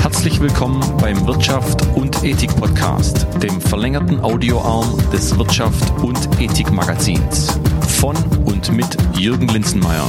[0.00, 7.58] Herzlich willkommen beim Wirtschaft und Ethik Podcast, dem verlängerten Audioarm des Wirtschaft und Ethik Magazins.
[8.00, 10.06] Von und mit Jürgen Linzenmeier.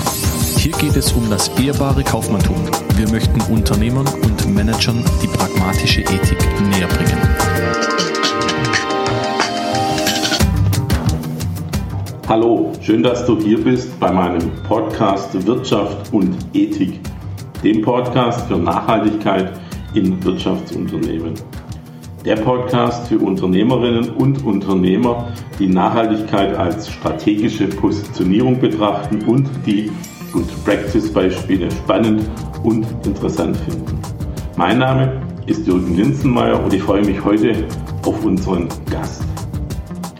[0.57, 2.57] Hier geht es um das ehrbare Kaufmanntum.
[2.95, 6.37] Wir möchten Unternehmern und Managern die pragmatische Ethik
[6.69, 7.17] näher bringen.
[12.27, 16.99] Hallo, schön, dass du hier bist bei meinem Podcast Wirtschaft und Ethik,
[17.63, 19.59] dem Podcast für Nachhaltigkeit
[19.93, 21.33] in Wirtschaftsunternehmen.
[22.25, 29.91] Der Podcast für Unternehmerinnen und Unternehmer, die Nachhaltigkeit als strategische Positionierung betrachten und die
[30.31, 32.29] Good Practice Beispiele spannend
[32.63, 33.99] und interessant finden.
[34.57, 37.65] Mein Name ist Jürgen Linzenmeier und ich freue mich heute
[38.05, 39.23] auf unseren Gast.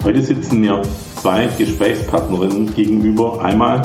[0.03, 0.81] Heute sitzen mir
[1.17, 3.43] zwei Gesprächspartnerinnen gegenüber.
[3.43, 3.81] Einmal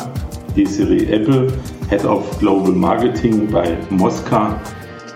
[0.57, 1.49] Desiree Apple,
[1.89, 4.61] Head of Global Marketing bei Mosca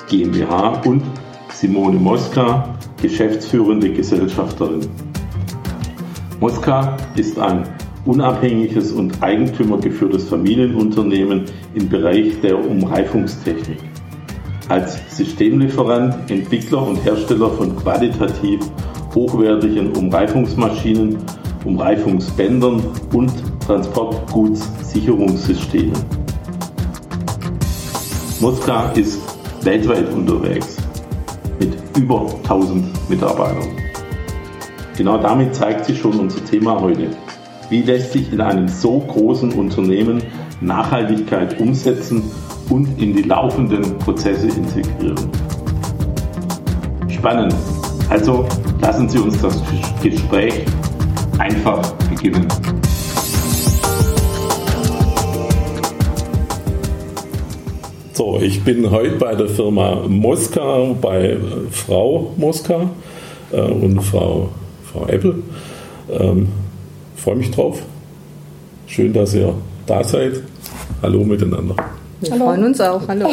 [0.08, 1.02] GmbH und
[1.50, 4.86] Simone Mosca, geschäftsführende Gesellschafterin.
[6.40, 7.62] Mosca ist ein
[8.04, 11.44] unabhängiges und eigentümergeführtes Familienunternehmen
[11.74, 13.78] im Bereich der Umreifungstechnik.
[14.68, 18.60] Als Systemlieferant, Entwickler und Hersteller von qualitativ
[19.14, 21.16] hochwertigen Umreifungsmaschinen,
[21.64, 22.82] Umreifungsbändern
[23.12, 23.32] und
[23.66, 26.17] Transportgutssicherungssystemen.
[28.40, 29.20] Moska ist
[29.62, 30.76] weltweit unterwegs
[31.58, 33.68] mit über 1000 Mitarbeitern.
[34.96, 37.10] Genau damit zeigt sich schon unser Thema heute.
[37.68, 40.22] Wie lässt sich in einem so großen Unternehmen
[40.60, 42.30] Nachhaltigkeit umsetzen
[42.70, 45.30] und in die laufenden Prozesse integrieren?
[47.08, 47.54] Spannend.
[48.08, 48.46] Also
[48.80, 49.60] lassen Sie uns das
[50.00, 50.64] Gespräch
[51.38, 52.46] einfach beginnen.
[58.18, 61.36] So, ich bin heute bei der Firma Moska, bei
[61.70, 62.90] Frau Moska
[63.52, 64.48] äh, und Frau,
[64.92, 65.36] Frau Apple.
[66.10, 66.48] Ähm,
[67.14, 67.80] freue mich drauf.
[68.88, 69.54] Schön, dass ihr
[69.86, 70.42] da seid.
[71.00, 71.76] Hallo miteinander.
[72.20, 72.46] Wir Hallo.
[72.46, 73.06] freuen uns auch.
[73.06, 73.30] Hallo.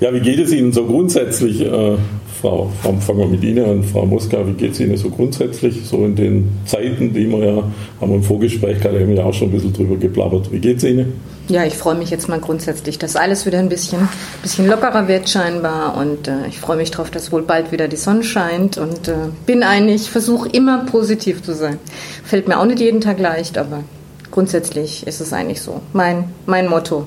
[0.00, 1.96] ja, wie geht es Ihnen so grundsätzlich, äh,
[2.42, 6.04] Frau, fangen wir mit Ihnen an, Frau Moska, wie geht es Ihnen so grundsätzlich, so
[6.04, 7.62] in den Zeiten, die wir ja,
[8.00, 10.50] haben wir im Vorgespräch gerade haben ja auch schon ein bisschen drüber geplappert.
[10.50, 11.12] Wie geht es Ihnen?
[11.46, 14.08] Ja, ich freue mich jetzt mal grundsätzlich, dass alles wieder ein bisschen,
[14.42, 17.96] bisschen lockerer wird scheinbar und äh, ich freue mich darauf, dass wohl bald wieder die
[17.96, 19.14] Sonne scheint und äh,
[19.46, 21.78] bin eigentlich, versuche immer positiv zu sein.
[22.24, 23.84] Fällt mir auch nicht jeden Tag leicht, aber
[24.32, 25.80] grundsätzlich ist es eigentlich so.
[25.92, 27.06] Mein, mein Motto.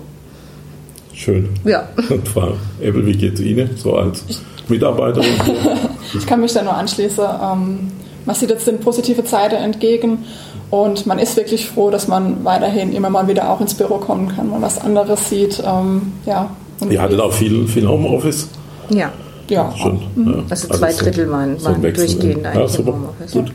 [1.14, 1.50] Schön.
[1.66, 1.90] Ja.
[2.10, 4.24] Und Frau Ebel, wie geht es Ihnen so als
[4.70, 5.30] Mitarbeiterin?
[6.18, 7.24] ich kann mich da nur anschließen.
[7.24, 7.92] Ähm,
[8.26, 10.26] man sieht jetzt den positive Zeiten entgegen
[10.72, 14.30] und man ist wirklich froh, dass man weiterhin immer mal wieder auch ins Büro kommen
[14.30, 15.62] kann, man was anderes sieht.
[15.66, 16.50] Ähm, ja.
[16.80, 18.50] Und Ihr hattet auch viel, viel Homeoffice?
[18.90, 19.12] Ja.
[19.48, 20.00] Ja, schon.
[20.16, 20.28] Mhm.
[20.28, 20.44] Ja.
[20.50, 22.90] Also zwei also Drittel waren, waren durchgehend eigentlich ja, super.
[22.90, 23.32] im Homeoffice.
[23.32, 23.52] Gut.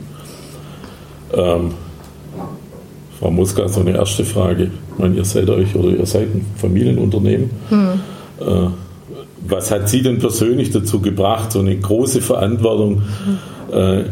[1.35, 1.75] Ähm,
[3.19, 4.71] Frau Muska, so eine erste Frage.
[4.93, 7.51] Ich meine, ihr seid euch oder ihr seid ein Familienunternehmen.
[7.71, 8.01] Mhm.
[8.41, 8.69] Äh,
[9.47, 13.03] was hat Sie denn persönlich dazu gebracht, so eine große Verantwortung
[13.73, 14.05] äh,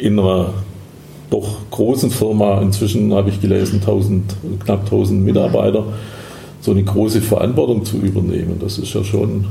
[0.00, 0.50] in einer
[1.30, 5.84] doch großen Firma, inzwischen habe ich gelesen, 1000, knapp 1000 Mitarbeiter,
[6.60, 8.58] so eine große Verantwortung zu übernehmen?
[8.60, 9.46] Das ist ja schon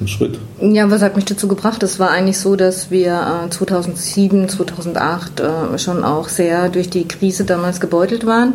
[0.00, 0.38] ein Schritt.
[0.60, 1.82] Ja, was hat mich dazu gebracht?
[1.82, 7.06] Es war eigentlich so, dass wir 2007, äh, 2008 äh, schon auch sehr durch die
[7.06, 8.54] Krise damals gebeutelt waren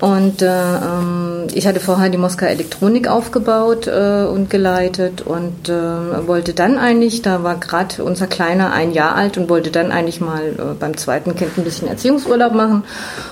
[0.00, 6.28] und äh, ähm, ich hatte vorher die Moskau Elektronik aufgebaut äh, und geleitet und äh,
[6.28, 10.20] wollte dann eigentlich, da war gerade unser Kleiner ein Jahr alt und wollte dann eigentlich
[10.20, 12.84] mal äh, beim zweiten Kind ein bisschen Erziehungsurlaub machen.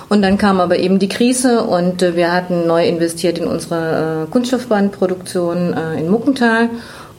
[0.09, 4.25] Und dann kam aber eben die Krise und äh, wir hatten neu investiert in unsere
[4.25, 6.69] äh, Kunststoffbandproduktion äh, in Muckental.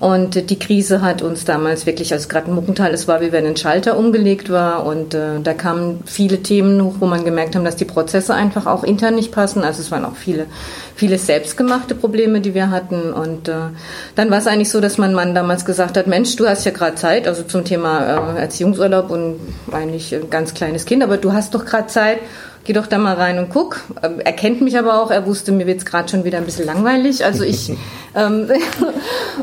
[0.00, 3.56] Und die Krise hat uns damals wirklich, also gerade Muckental, es war wie wenn ein
[3.56, 7.74] Schalter umgelegt war und äh, da kamen viele Themen hoch, wo man gemerkt haben, dass
[7.74, 9.64] die Prozesse einfach auch intern nicht passen.
[9.64, 10.46] Also es waren auch viele,
[10.94, 13.12] viele selbstgemachte Probleme, die wir hatten.
[13.12, 13.54] Und äh,
[14.14, 16.70] dann war es eigentlich so, dass mein Mann damals gesagt hat, Mensch, du hast ja
[16.70, 19.40] gerade Zeit, also zum Thema äh, Erziehungsurlaub und
[19.72, 22.18] eigentlich ein ganz kleines Kind, aber du hast doch gerade Zeit
[22.68, 23.80] geh doch da mal rein und guck.
[24.02, 26.44] Ähm, er kennt mich aber auch, er wusste, mir wird es gerade schon wieder ein
[26.44, 27.24] bisschen langweilig.
[27.24, 27.70] Also ich
[28.14, 28.50] ähm,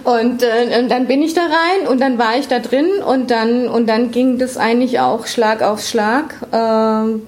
[0.04, 3.32] und, äh, und, dann bin ich da rein und dann war ich da drin und
[3.32, 6.36] dann und dann ging das eigentlich auch Schlag auf Schlag.
[6.54, 7.24] Ähm,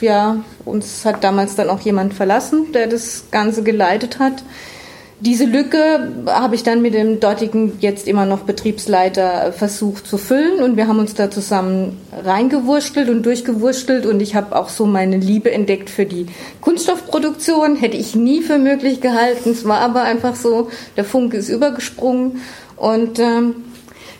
[0.00, 4.42] ja, uns hat damals dann auch jemand verlassen, der das Ganze geleitet hat.
[5.20, 10.62] Diese Lücke habe ich dann mit dem dortigen jetzt immer noch Betriebsleiter versucht zu füllen.
[10.62, 14.04] Und wir haben uns da zusammen reingewurstelt und durchgewurstelt.
[14.04, 16.26] Und ich habe auch so meine Liebe entdeckt für die
[16.60, 17.76] Kunststoffproduktion.
[17.76, 19.52] Hätte ich nie für möglich gehalten.
[19.52, 20.68] Es war aber einfach so,
[20.98, 22.42] der Funke ist übergesprungen.
[22.76, 23.54] Und ähm,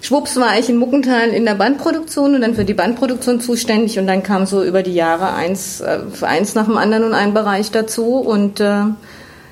[0.00, 3.98] schwupps war ich in Muckenthal in der Bandproduktion und dann für die Bandproduktion zuständig.
[3.98, 7.34] Und dann kam so über die Jahre eins, äh, eins nach dem anderen und ein
[7.34, 8.16] Bereich dazu.
[8.16, 8.84] Und äh,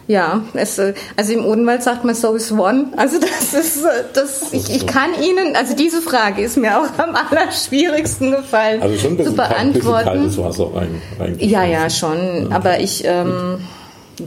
[0.07, 0.79] ja, es,
[1.17, 2.87] also im Odenwald sagt man so is one.
[2.97, 7.15] Also das ist, das, ich, ich kann Ihnen, also diese Frage ist mir auch am
[7.15, 10.05] allerschwierigsten gefallen also schon ein zu beantworten.
[10.05, 12.53] kaltes Wasser rein, rein ja, ja, schon.
[12.53, 13.61] Aber ich, ähm,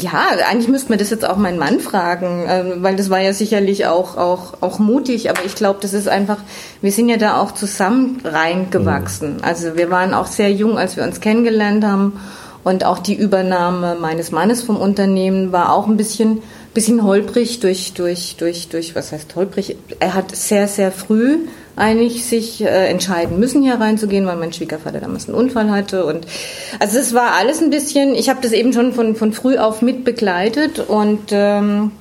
[0.01, 3.33] ja, eigentlich müsste man das jetzt auch meinen Mann fragen, äh, weil das war ja
[3.33, 6.38] sicherlich auch, auch, auch mutig, aber ich glaube, das ist einfach,
[6.81, 9.35] wir sind ja da auch zusammen reingewachsen.
[9.38, 9.44] Mhm.
[9.44, 12.19] Also wir waren auch sehr jung, als wir uns kennengelernt haben.
[12.68, 16.42] Und auch die Übernahme meines Mannes vom Unternehmen war auch ein bisschen,
[16.74, 19.78] bisschen holprig durch, durch, durch, durch, was heißt holprig?
[20.02, 21.48] Er hat sehr, sehr früh
[21.78, 26.06] eigentlich sich äh, entscheiden müssen, hier reinzugehen, weil mein Schwiegervater damals einen Unfall hatte.
[26.06, 26.28] Und
[26.78, 29.81] also es war alles ein bisschen, ich habe das eben schon von, von früh auf
[29.81, 31.94] mit begleitet und ähm,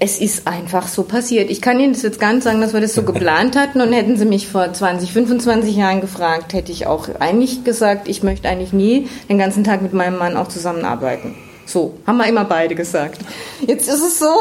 [0.00, 1.50] es ist einfach so passiert.
[1.50, 3.92] Ich kann Ihnen das jetzt gar nicht sagen, dass wir das so geplant hatten und
[3.92, 8.48] hätten Sie mich vor 20, 25 Jahren gefragt, hätte ich auch eigentlich gesagt, ich möchte
[8.48, 11.34] eigentlich nie den ganzen Tag mit meinem Mann auch zusammenarbeiten.
[11.66, 13.20] So, haben wir immer beide gesagt.
[13.64, 14.40] Jetzt ist es so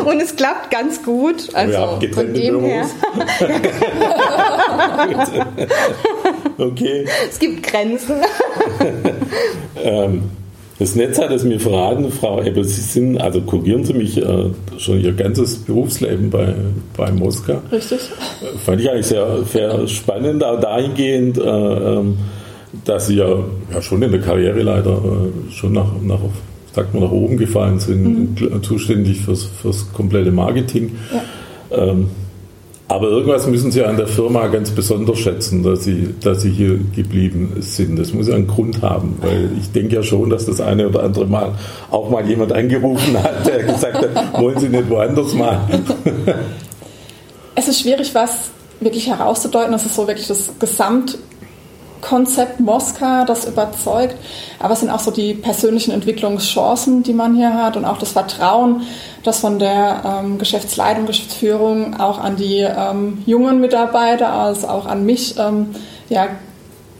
[0.08, 1.52] und es klappt ganz gut.
[1.52, 2.86] Also ja, von dem her.
[6.56, 7.04] okay.
[7.28, 8.22] Es gibt Grenzen.
[9.82, 10.30] ähm.
[10.78, 14.50] Das Netz hat es mir verraten, Frau Ebbel, Sie sind, also kurieren Sie mich äh,
[14.76, 16.54] schon Ihr ganzes Berufsleben bei,
[16.96, 17.62] bei Moska.
[17.72, 18.00] Richtig.
[18.64, 22.18] Fand ich eigentlich sehr, sehr spannend, auch dahingehend, äh, ähm,
[22.84, 23.38] dass Sie ja,
[23.72, 26.20] ja schon in der Karriere leider äh, schon nach, nach,
[26.74, 28.62] sagt man, nach oben gefallen sind, mhm.
[28.62, 30.94] zuständig fürs, fürs komplette Marketing.
[31.70, 31.84] Ja.
[31.84, 32.10] Ähm,
[32.88, 36.78] aber irgendwas müssen Sie an der Firma ganz besonders schätzen, dass Sie, dass Sie hier
[36.94, 37.98] geblieben sind.
[37.98, 41.02] Das muss ja einen Grund haben, weil ich denke ja schon, dass das eine oder
[41.02, 41.52] andere Mal
[41.90, 45.60] auch mal jemand angerufen hat, der gesagt hat, wollen Sie nicht woanders mal?
[47.56, 49.72] Es ist schwierig, was wirklich herauszudeuten.
[49.72, 51.18] Das ist so wirklich das Gesamt
[52.00, 54.16] Konzept Moska, das überzeugt,
[54.58, 58.12] aber es sind auch so die persönlichen Entwicklungschancen, die man hier hat und auch das
[58.12, 58.82] Vertrauen,
[59.22, 65.04] das von der ähm, Geschäftsleitung, Geschäftsführung auch an die ähm, jungen Mitarbeiter, als auch an
[65.04, 65.70] mich ähm,
[66.08, 66.28] ja,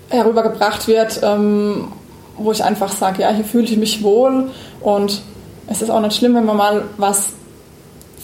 [0.08, 1.88] herübergebracht wird, ähm,
[2.36, 4.50] wo ich einfach sage, ja, hier fühle ich mich wohl.
[4.80, 5.22] Und
[5.68, 7.30] es ist auch nicht schlimm, wenn man mal was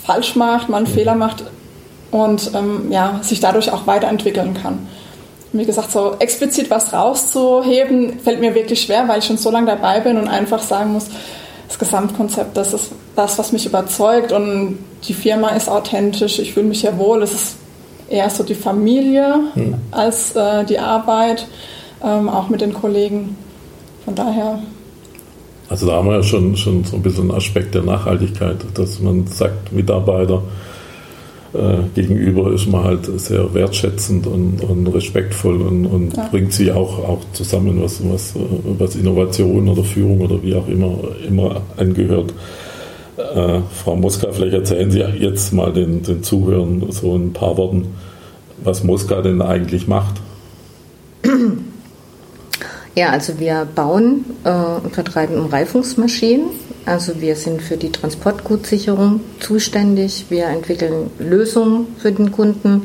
[0.05, 1.45] falsch macht, mal einen Fehler macht
[2.11, 4.87] und ähm, ja, sich dadurch auch weiterentwickeln kann
[5.53, 9.67] wie gesagt, so explizit was rauszuheben, fällt mir wirklich schwer, weil ich schon so lange
[9.67, 11.07] dabei bin und einfach sagen muss,
[11.69, 16.67] das Gesamtkonzept, das ist das, was mich überzeugt und die Firma ist authentisch, ich fühle
[16.67, 17.57] mich hier wohl, es ist
[18.09, 19.75] eher so die Familie hm.
[19.91, 21.47] als äh, die Arbeit,
[22.03, 23.37] ähm, auch mit den Kollegen.
[24.05, 24.59] Von daher.
[25.69, 29.01] Also da haben wir ja schon, schon so ein bisschen einen Aspekt der Nachhaltigkeit, dass
[29.01, 30.43] man sagt, Mitarbeiter,
[31.95, 36.29] gegenüber ist man halt sehr wertschätzend und, und respektvoll und, und ja.
[36.29, 38.35] bringt sie auch, auch zusammen, was, was,
[38.79, 42.33] was Innovation oder Führung oder wie auch immer, immer angehört.
[43.19, 47.89] Äh, Frau Moska, vielleicht erzählen Sie jetzt mal den, den Zuhörern so ein paar Worten,
[48.65, 50.23] was Moska denn eigentlich macht.
[52.95, 56.47] Ja, also wir bauen äh, und vertreiben Umreifungsmaschinen.
[56.85, 60.27] Also wir sind für die Transportgutsicherung zuständig.
[60.31, 62.83] Wir entwickeln Lösungen für den Kunden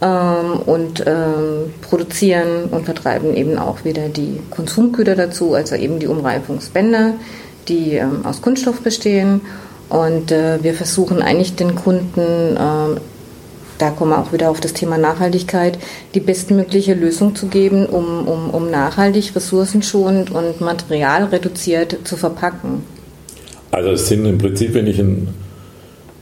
[0.00, 6.06] ähm, und ähm, produzieren und vertreiben eben auch wieder die Konsumgüter dazu, also eben die
[6.06, 7.14] Umreifungsbänder,
[7.68, 9.40] die ähm, aus Kunststoff bestehen.
[9.88, 13.00] Und äh, wir versuchen eigentlich den Kunden äh,
[13.78, 15.78] da kommen wir auch wieder auf das Thema Nachhaltigkeit,
[16.14, 22.84] die bestmögliche Lösung zu geben, um, um, um nachhaltig, ressourcenschonend und materialreduziert zu verpacken.
[23.74, 25.28] Also es sind im Prinzip, wenn ich, in,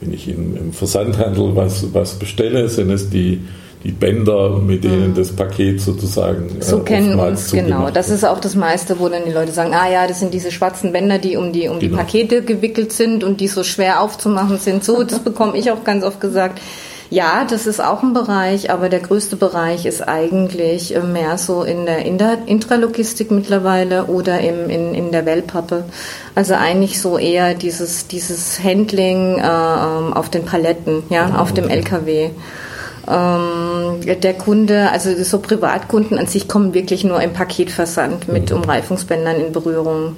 [0.01, 3.41] wenn ich in, im Versandhandel was, was bestelle, sind es die,
[3.83, 5.13] die Bänder, mit denen mhm.
[5.13, 6.49] das Paket sozusagen.
[6.61, 7.91] So äh, kennen uns, genau.
[7.91, 10.51] Das ist auch das meiste, wo dann die Leute sagen, ah ja, das sind diese
[10.51, 11.79] schwarzen Bänder, die um die, um genau.
[11.79, 14.83] die Pakete gewickelt sind und die so schwer aufzumachen sind.
[14.83, 16.59] So, das bekomme ich auch ganz oft gesagt.
[17.13, 21.61] Ja, das ist auch ein Bereich, aber der größte Bereich ist eigentlich äh, mehr so
[21.61, 25.83] in der Intralogistik mittlerweile oder im, in, in der Wellpappe.
[26.33, 31.69] Also eigentlich so eher dieses, dieses Handling äh, ähm, auf den Paletten, ja, auf dem
[31.69, 32.31] LKW.
[33.07, 38.57] Ähm, der Kunde, also so Privatkunden an sich kommen wirklich nur im Paketversand mit mhm.
[38.57, 40.15] Umreifungsbändern in Berührung.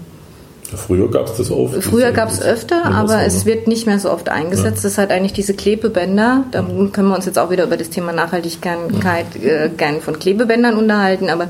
[0.73, 1.83] Früher gab es das oft.
[1.83, 4.83] Früher gab es öfter, aber so, es wird nicht mehr so oft eingesetzt.
[4.83, 4.89] Ja.
[4.89, 6.45] Das hat eigentlich diese Klebebänder.
[6.51, 6.91] Da mhm.
[6.91, 9.47] können wir uns jetzt auch wieder über das Thema Nachhaltigkeit mhm.
[9.47, 11.49] äh, gern von Klebebändern unterhalten, aber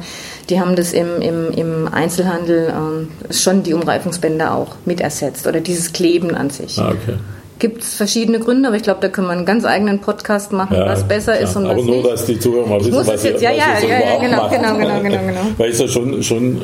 [0.50, 5.62] die haben das im, im, im Einzelhandel ähm, schon die Umreifungsbänder auch mit ersetzt oder
[5.62, 6.78] dieses Kleben an sich.
[6.78, 7.16] Ah, okay
[7.58, 10.76] gibt es verschiedene Gründe, aber ich glaube, da können wir einen ganz eigenen Podcast machen,
[10.76, 12.12] ja, was besser ist und aber was nur, nicht.
[12.12, 15.26] dass die Zuhörer mal wissen, was, jetzt, ja, ja, ja, ja, genau, genau, genau, genau,
[15.26, 15.42] genau.
[15.58, 16.62] Weil es ja schon, schon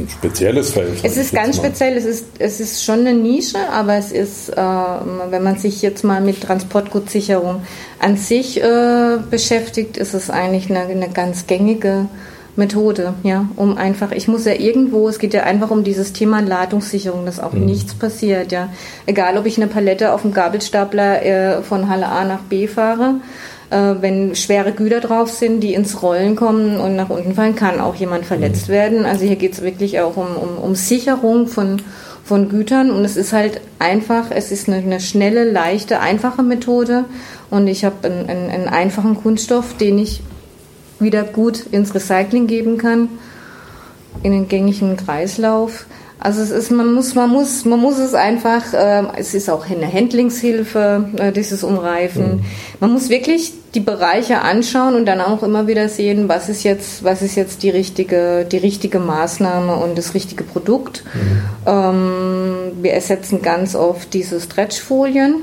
[0.00, 1.00] ein spezielles Feld.
[1.02, 4.56] Es ist ganz speziell, es ist, es ist schon eine Nische, aber es ist, äh,
[4.56, 7.62] wenn man sich jetzt mal mit Transportgutsicherung
[7.98, 12.06] an sich äh, beschäftigt, ist es eigentlich eine, eine ganz gängige
[12.56, 16.40] Methode, ja, um einfach, ich muss ja irgendwo, es geht ja einfach um dieses Thema
[16.40, 17.64] Ladungssicherung, dass auch mhm.
[17.64, 18.68] nichts passiert, ja.
[19.06, 23.14] Egal, ob ich eine Palette auf dem Gabelstapler äh, von Halle A nach B fahre,
[23.70, 27.94] wenn schwere Güter drauf sind, die ins Rollen kommen und nach unten fallen, kann auch
[27.94, 28.72] jemand verletzt mhm.
[28.72, 29.06] werden.
[29.06, 31.80] Also hier geht es wirklich auch um, um, um Sicherung von,
[32.24, 37.04] von Gütern und es ist halt einfach, es ist eine, eine schnelle, leichte, einfache Methode
[37.50, 40.22] und ich habe einen, einen, einen einfachen Kunststoff, den ich
[40.98, 43.08] wieder gut ins Recycling geben kann,
[44.22, 45.86] in den gängigen Kreislauf.
[46.22, 49.68] Also es ist, man muss, man muss, man muss es einfach, äh, es ist auch
[49.68, 52.36] eine Handlingshilfe, äh, dieses Umreifen.
[52.36, 52.44] Mhm.
[52.78, 57.04] Man muss wirklich die Bereiche anschauen und dann auch immer wieder sehen, was ist jetzt,
[57.04, 61.04] was ist jetzt die richtige, die richtige Maßnahme und das richtige Produkt.
[61.14, 61.42] Mhm.
[61.66, 65.36] Ähm, wir ersetzen ganz oft diese Stretchfolien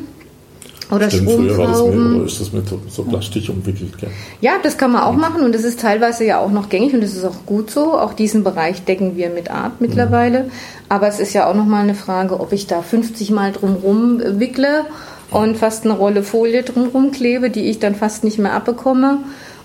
[0.90, 3.98] oder Stimmt, früher war das mit, oder ist das mit so Plastik umwickelt?
[3.98, 4.10] Gell?
[4.40, 7.02] Ja, das kann man auch machen und das ist teilweise ja auch noch gängig und
[7.02, 8.00] das ist auch gut so.
[8.00, 10.44] Auch diesen Bereich decken wir mit Art mittlerweile.
[10.44, 10.52] Mhm.
[10.88, 14.86] Aber es ist ja auch nochmal eine Frage, ob ich da 50 Mal drumrum wickle
[15.30, 19.20] und fast eine Rolle Folie drumrum klebe, die ich dann fast nicht mehr abbekomme.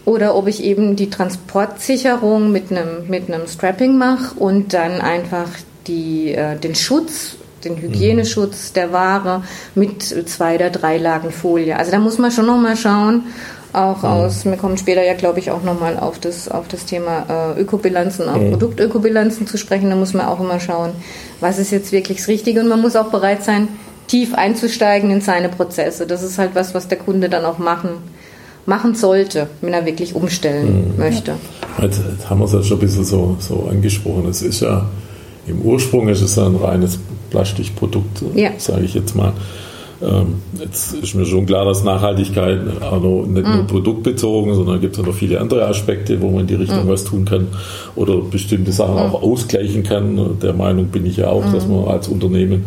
[0.05, 5.49] Oder ob ich eben die Transportsicherung mit einem, mit einem Strapping mache und dann einfach
[5.87, 9.43] die, äh, den Schutz den Hygieneschutz der Ware
[9.75, 11.77] mit zwei oder drei Lagen Folie.
[11.77, 13.23] Also da muss man schon nochmal schauen,
[13.73, 14.09] auch mhm.
[14.09, 17.61] aus, wir kommen später ja, glaube ich, auch nochmal auf das, auf das Thema äh,
[17.61, 18.51] Ökobilanzen, auch mhm.
[18.51, 19.91] Produktökobilanzen zu sprechen.
[19.91, 20.91] Da muss man auch immer schauen,
[21.41, 22.61] was ist jetzt wirklich das Richtige.
[22.61, 23.69] Und man muss auch bereit sein,
[24.09, 26.07] tief einzusteigen in seine Prozesse.
[26.07, 27.91] Das ist halt was, was der Kunde dann auch machen,
[28.67, 30.99] machen sollte, wenn er wirklich umstellen mhm.
[30.99, 31.35] möchte.
[31.81, 34.29] Jetzt, jetzt haben wir es ja schon ein bisschen so, so angesprochen.
[34.29, 34.87] Es ist ja
[35.47, 36.99] im Ursprung ist es ein reines
[37.33, 38.51] Plastikprodukt, ja.
[38.59, 39.33] sage ich jetzt mal.
[40.03, 43.67] Ähm, jetzt ist mir schon klar, dass Nachhaltigkeit also nicht nur mhm.
[43.69, 46.89] produktbezogen, sondern gibt es noch viele andere Aspekte, wo man in die Richtung mhm.
[46.89, 47.47] was tun kann
[47.95, 49.01] oder bestimmte Sachen mhm.
[49.01, 50.39] auch ausgleichen kann.
[50.43, 51.77] Der Meinung bin ich ja auch, dass mhm.
[51.77, 52.65] man als Unternehmen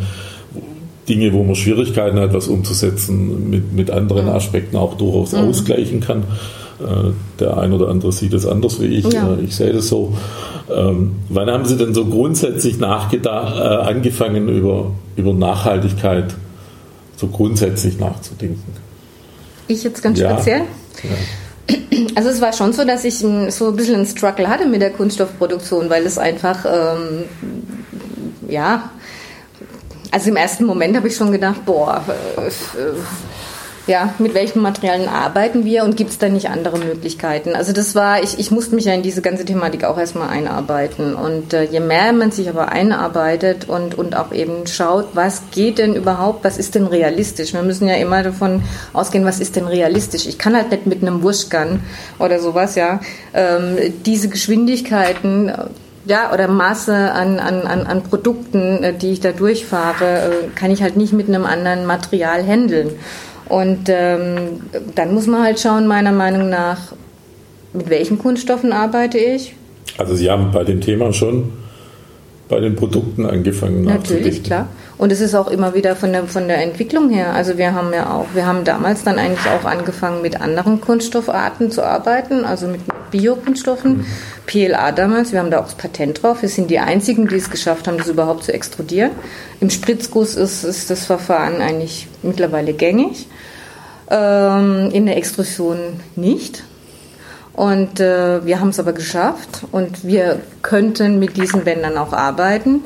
[1.07, 4.31] Dinge, wo man Schwierigkeiten hat, was umzusetzen, mit, mit anderen mhm.
[4.31, 5.49] Aspekten auch durchaus mhm.
[5.49, 6.23] ausgleichen kann.
[6.79, 9.05] Äh, der ein oder andere sieht es anders wie ich.
[9.05, 9.33] Ja.
[9.33, 10.13] Äh, ich sehe das so.
[10.69, 16.35] Ähm, wann haben Sie denn so grundsätzlich nachgedacht, äh, angefangen über, über Nachhaltigkeit
[17.15, 18.73] so grundsätzlich nachzudenken?
[19.67, 20.31] Ich jetzt ganz ja.
[20.31, 20.61] speziell?
[21.03, 21.09] Ja.
[22.15, 24.91] Also es war schon so, dass ich so ein bisschen einen Struggle hatte mit der
[24.91, 27.23] Kunststoffproduktion, weil es einfach, ähm,
[28.47, 28.91] ja,
[30.11, 32.03] also im ersten Moment habe ich schon gedacht, boah,
[32.37, 32.49] äh,
[33.87, 37.55] ja, mit welchen Materialien arbeiten wir und gibt es da nicht andere Möglichkeiten?
[37.55, 41.13] Also das war, ich, ich musste mich ja in diese ganze Thematik auch erstmal einarbeiten.
[41.13, 45.77] Und äh, je mehr man sich aber einarbeitet und, und auch eben schaut, was geht
[45.77, 47.53] denn überhaupt, was ist denn realistisch?
[47.53, 48.63] Wir müssen ja immer davon
[48.93, 50.25] ausgehen, was ist denn realistisch?
[50.25, 51.81] Ich kann halt nicht mit einem Wurschgun
[52.17, 52.99] oder sowas, ja,
[53.33, 55.51] ähm, diese Geschwindigkeiten
[56.05, 60.71] ja, oder Masse an, an, an, an Produkten, äh, die ich da durchfahre, äh, kann
[60.71, 62.91] ich halt nicht mit einem anderen Material handeln.
[63.49, 64.61] Und ähm,
[64.95, 66.93] dann muss man halt schauen, meiner Meinung nach,
[67.73, 69.55] mit welchen Kunststoffen arbeite ich.
[69.97, 71.51] Also Sie haben bei dem Thema schon
[72.47, 74.67] bei den Produkten angefangen Natürlich, klar.
[74.97, 77.33] Und es ist auch immer wieder von der, von der Entwicklung her.
[77.33, 81.69] Also wir haben ja auch, wir haben damals dann eigentlich auch angefangen mit anderen Kunststoffarten
[81.69, 83.97] zu arbeiten, also mit Biokunststoffen.
[83.97, 84.05] Mhm.
[84.45, 86.41] PLA damals, wir haben da auch das Patent drauf.
[86.41, 89.11] Wir sind die einzigen, die es geschafft haben, das überhaupt zu extrudieren.
[89.59, 93.27] Im Spritzguss ist, ist das Verfahren eigentlich mittlerweile gängig.
[94.09, 95.77] Ähm, in der Extrusion
[96.15, 96.63] nicht.
[97.53, 102.83] Und äh, wir haben es aber geschafft und wir könnten mit diesen Bändern auch arbeiten.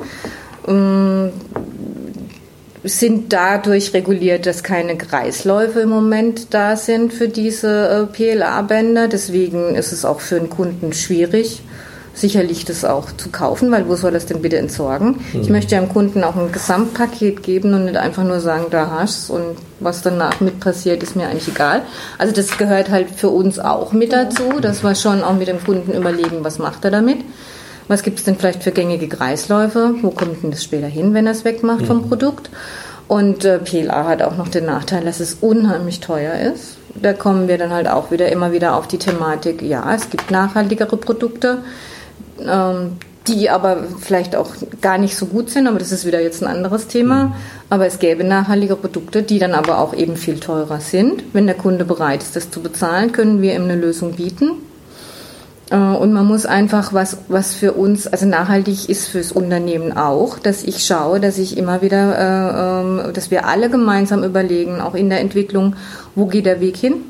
[0.67, 1.31] Ähm,
[2.83, 9.07] sind dadurch reguliert, dass keine Kreisläufe im Moment da sind für diese äh, PLA-Bänder.
[9.07, 11.61] Deswegen ist es auch für einen Kunden schwierig,
[12.13, 15.19] sicherlich das auch zu kaufen, weil wo soll das denn bitte entsorgen?
[15.33, 15.41] Mhm.
[15.41, 19.29] Ich möchte dem Kunden auch ein Gesamtpaket geben und nicht einfach nur sagen, da hast
[19.29, 21.81] und was danach mit passiert, ist mir eigentlich egal.
[22.17, 25.61] Also das gehört halt für uns auch mit dazu, dass wir schon auch mit dem
[25.61, 27.19] Kunden überlegen, was macht er damit.
[27.89, 29.95] Was gibt es denn vielleicht für gängige Kreisläufe?
[30.01, 31.85] Wo kommt denn das später hin, wenn er es wegmacht mhm.
[31.85, 32.49] vom Produkt?
[33.07, 36.77] Und äh, PLA hat auch noch den Nachteil, dass es unheimlich teuer ist.
[37.01, 40.31] Da kommen wir dann halt auch wieder immer wieder auf die Thematik, ja, es gibt
[40.31, 41.63] nachhaltigere Produkte.
[42.45, 46.41] Ähm, die aber vielleicht auch gar nicht so gut sind, aber das ist wieder jetzt
[46.41, 47.25] ein anderes Thema.
[47.25, 47.33] Mhm.
[47.69, 51.23] Aber es gäbe nachhaltige Produkte, die dann aber auch eben viel teurer sind.
[51.33, 54.51] Wenn der Kunde bereit ist, das zu bezahlen, können wir ihm eine Lösung bieten.
[55.71, 60.39] Äh, und man muss einfach, was, was für uns, also nachhaltig ist fürs Unternehmen auch,
[60.39, 64.95] dass ich schaue, dass ich immer wieder, äh, ähm, dass wir alle gemeinsam überlegen, auch
[64.95, 65.75] in der Entwicklung,
[66.15, 67.03] wo geht der Weg hin?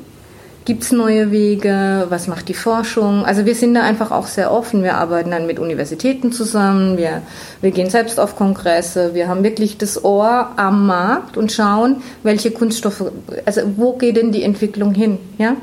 [0.66, 2.06] Gibt es neue Wege?
[2.10, 3.24] Was macht die Forschung?
[3.24, 4.82] Also wir sind da einfach auch sehr offen.
[4.82, 6.98] Wir arbeiten dann mit Universitäten zusammen.
[6.98, 7.22] Wir,
[7.62, 9.14] wir gehen selbst auf Kongresse.
[9.14, 13.10] Wir haben wirklich das Ohr am Markt und schauen, welche Kunststoffe,
[13.46, 15.18] also wo geht denn die Entwicklung hin?
[15.38, 15.56] Ja?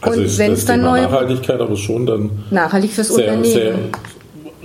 [0.00, 3.44] Also und wenn es dann neue Nachhaltigkeit aber schon dann nachhaltig fürs sehr, Unternehmen.
[3.44, 3.74] Sehr,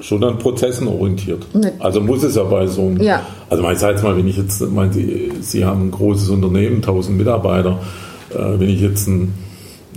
[0.01, 1.45] schon an Prozessen orientiert.
[1.79, 3.01] Also muss es ja bei so einem.
[3.01, 3.21] Ja.
[3.49, 6.77] Also ich sage jetzt mal, wenn ich jetzt, meine, Sie, Sie haben ein großes Unternehmen,
[6.77, 7.79] 1000 Mitarbeiter,
[8.31, 9.33] äh, wenn ich jetzt ein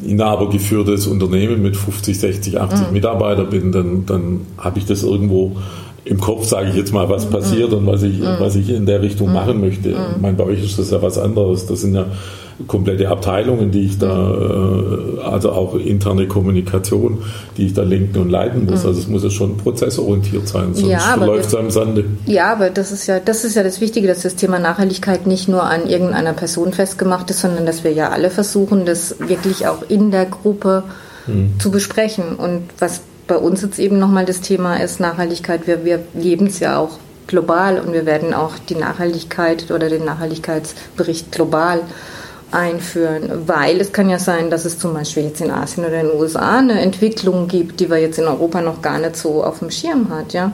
[0.04, 2.92] inhabergeführtes Unternehmen mit 50, 60, 80 mhm.
[2.92, 5.56] Mitarbeitern bin, dann, dann habe ich das irgendwo
[6.04, 7.78] im Kopf, sage ich jetzt mal, was passiert mhm.
[7.78, 8.36] und was ich, mhm.
[8.38, 9.34] was ich in der Richtung mhm.
[9.34, 9.90] machen möchte.
[9.90, 9.96] Mhm.
[10.16, 11.66] Ich meine, bei euch ist das ja was anderes.
[11.66, 12.06] Das sind ja
[12.68, 17.22] komplette Abteilungen, die ich da, äh, also auch interne Kommunikation,
[17.56, 18.82] die ich da lenken und leiten muss.
[18.82, 18.88] Mhm.
[18.88, 22.04] Also es muss ja schon prozessorientiert sein, sonst ja, läuft es am Sande.
[22.26, 25.48] Ja, aber das ist ja, das ist ja das Wichtige, dass das Thema Nachhaltigkeit nicht
[25.48, 29.82] nur an irgendeiner Person festgemacht ist, sondern dass wir ja alle versuchen, das wirklich auch
[29.88, 30.84] in der Gruppe
[31.26, 31.54] mhm.
[31.58, 32.36] zu besprechen.
[32.36, 36.60] Und was bei uns jetzt eben nochmal das Thema ist, Nachhaltigkeit, wir, wir leben es
[36.60, 41.80] ja auch global und wir werden auch die Nachhaltigkeit oder den Nachhaltigkeitsbericht global
[42.50, 46.08] einführen, weil es kann ja sein, dass es zum Beispiel jetzt in Asien oder in
[46.08, 49.58] den USA eine Entwicklung gibt, die wir jetzt in Europa noch gar nicht so auf
[49.58, 50.52] dem Schirm hat, ja.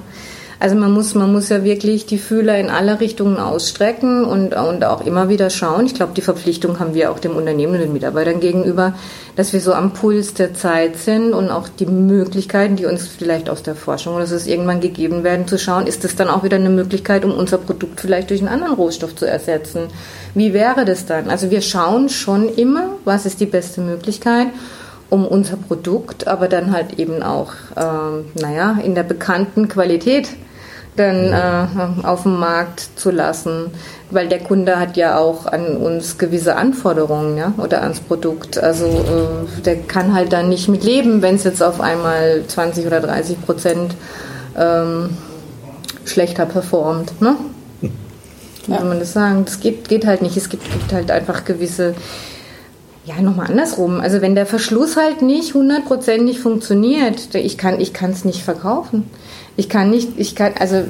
[0.62, 4.84] Also man muss, man muss ja wirklich die Fühler in alle Richtungen ausstrecken und, und
[4.84, 5.86] auch immer wieder schauen.
[5.86, 8.92] Ich glaube, die Verpflichtung haben wir auch dem Unternehmen und den Mitarbeitern gegenüber,
[9.36, 13.48] dass wir so am Puls der Zeit sind und auch die Möglichkeiten, die uns vielleicht
[13.48, 16.56] aus der Forschung oder so irgendwann gegeben werden, zu schauen, ist das dann auch wieder
[16.56, 19.84] eine Möglichkeit, um unser Produkt vielleicht durch einen anderen Rohstoff zu ersetzen.
[20.34, 21.30] Wie wäre das dann?
[21.30, 24.48] Also wir schauen schon immer, was ist die beste Möglichkeit
[25.08, 30.28] um unser Produkt, aber dann halt eben auch, ähm, naja, in der bekannten Qualität
[30.96, 33.70] dann äh, auf dem Markt zu lassen,
[34.10, 38.58] weil der Kunde hat ja auch an uns gewisse Anforderungen ja, oder ans Produkt.
[38.58, 42.86] Also äh, der kann halt dann nicht mit leben, wenn es jetzt auf einmal 20
[42.86, 43.94] oder 30 Prozent
[44.58, 45.10] ähm,
[46.04, 47.20] schlechter performt.
[47.20, 47.36] Ne?
[48.66, 48.84] Ja.
[48.84, 49.44] man das sagen?
[49.44, 50.36] Das geht, geht halt nicht.
[50.36, 51.94] Es gibt, gibt halt einfach gewisse
[53.06, 54.00] ja, nochmal andersrum.
[54.00, 59.04] Also wenn der Verschluss halt nicht hundertprozentig funktioniert, ich kann es nicht verkaufen.
[59.56, 60.82] Ich kann nicht, ich kann, also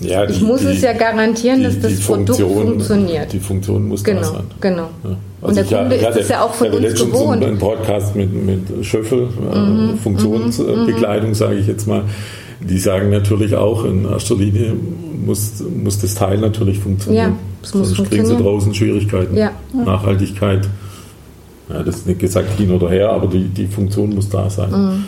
[0.00, 3.32] ja, die, ich muss die, es ja garantieren, die, dass das Produkt funktioniert.
[3.32, 4.44] Die Funktion muss genau, da sein.
[4.60, 4.90] Genau.
[5.02, 5.16] Ja.
[5.40, 7.44] Also und der ich, Kunde ja, ist es ja auch von uns letztens gewohnt.
[7.44, 11.34] einen Podcast mit, mit Schöffel, äh, mhm, Funktionsbekleidung, mhm.
[11.34, 12.04] sage ich jetzt mal.
[12.60, 14.74] Die sagen natürlich auch, in erster Linie
[15.24, 17.32] muss, muss das Teil natürlich funktionieren.
[17.32, 19.36] Ja, es muss Sonst kriegen sie draußen Schwierigkeiten.
[19.36, 19.52] Ja.
[19.72, 20.68] Nachhaltigkeit,
[21.68, 24.70] ja, das ist nicht gesagt hin oder her, aber die, die Funktion muss da sein.
[24.70, 25.04] Mhm.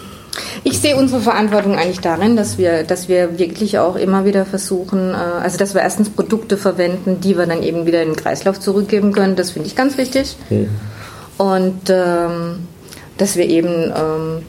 [0.64, 5.11] Ich sehe unsere Verantwortung eigentlich darin, dass wir, dass wir wirklich auch immer wieder versuchen,
[5.11, 8.61] äh, also dass wir erstens Produkte verwenden, die wir dann eben wieder in den Kreislauf
[8.61, 9.37] zurückgeben können.
[9.37, 10.37] Das finde ich ganz wichtig.
[10.50, 10.68] Mhm.
[11.38, 12.66] Und ähm,
[13.18, 14.42] dass wir eben ähm,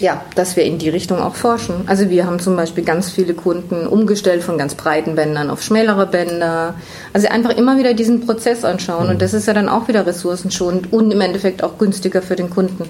[0.00, 1.82] ja, dass wir in die Richtung auch forschen.
[1.86, 6.06] Also wir haben zum Beispiel ganz viele Kunden umgestellt von ganz breiten Bändern auf schmälere
[6.06, 6.74] Bänder.
[7.12, 9.10] Also einfach immer wieder diesen Prozess anschauen mhm.
[9.12, 12.50] und das ist ja dann auch wieder ressourcenschonend und im Endeffekt auch günstiger für den
[12.50, 12.84] Kunden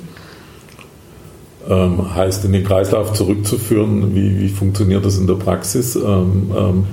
[1.68, 4.14] ähm, heißt in den Kreislauf zurückzuführen.
[4.14, 5.96] Wie, wie funktioniert das in der Praxis?
[5.96, 6.86] Ähm, ähm,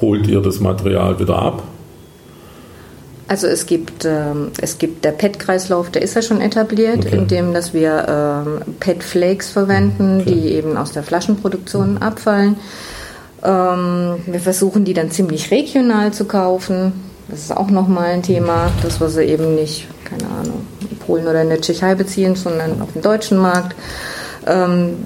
[0.00, 1.62] holt ihr das Material wieder ab?
[3.30, 7.16] Also es gibt, ähm, es gibt der PET-Kreislauf, der ist ja schon etabliert, okay.
[7.16, 10.34] indem dass wir ähm, PET-Flakes verwenden, okay.
[10.34, 12.56] die eben aus der Flaschenproduktion abfallen.
[13.44, 16.92] Ähm, wir versuchen die dann ziemlich regional zu kaufen.
[17.28, 21.28] Das ist auch nochmal ein Thema, dass wir sie eben nicht, keine Ahnung, in Polen
[21.28, 23.76] oder in der Tschechei beziehen, sondern auf dem deutschen Markt.
[24.44, 24.96] Ähm,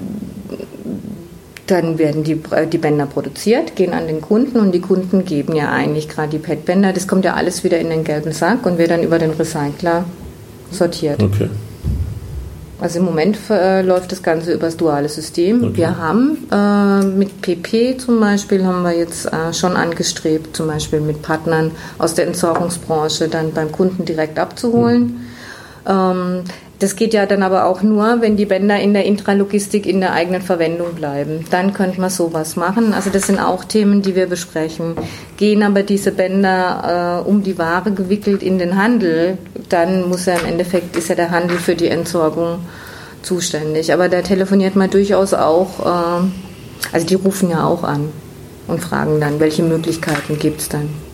[1.67, 2.39] dann werden die,
[2.71, 6.37] die Bänder produziert, gehen an den Kunden und die Kunden geben ja eigentlich gerade die
[6.37, 6.93] PET-Bänder.
[6.93, 10.05] Das kommt ja alles wieder in den gelben Sack und wird dann über den Recycler
[10.71, 11.23] sortiert.
[11.23, 11.49] Okay.
[12.79, 15.63] Also im Moment äh, läuft das Ganze über das duale System.
[15.63, 15.77] Okay.
[15.77, 20.99] Wir haben äh, mit PP zum Beispiel haben wir jetzt äh, schon angestrebt, zum Beispiel
[20.99, 25.03] mit Partnern aus der Entsorgungsbranche dann beim Kunden direkt abzuholen.
[25.03, 25.19] Mhm.
[25.87, 26.43] Ähm,
[26.79, 30.11] Das geht ja dann aber auch nur, wenn die Bänder in der Intralogistik in der
[30.11, 31.45] eigenen Verwendung bleiben.
[31.49, 32.93] Dann könnte man sowas machen.
[32.93, 34.95] Also das sind auch Themen, die wir besprechen.
[35.37, 39.37] Gehen aber diese Bänder äh, um die Ware gewickelt in den Handel,
[39.69, 42.59] dann muss ja im Endeffekt, ist ja der Handel für die Entsorgung
[43.21, 43.93] zuständig.
[43.93, 46.27] Aber da telefoniert man durchaus auch, äh,
[46.91, 48.09] also die rufen ja auch an
[48.67, 51.04] und fragen dann, welche Möglichkeiten gibt es dann.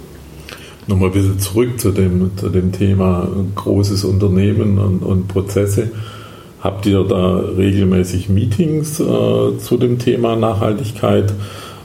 [0.88, 5.91] Nochmal ein bisschen zurück zu dem, zu dem Thema großes Unternehmen und, und Prozesse.
[6.60, 11.34] Habt ihr da regelmäßig Meetings äh, zu dem Thema Nachhaltigkeit?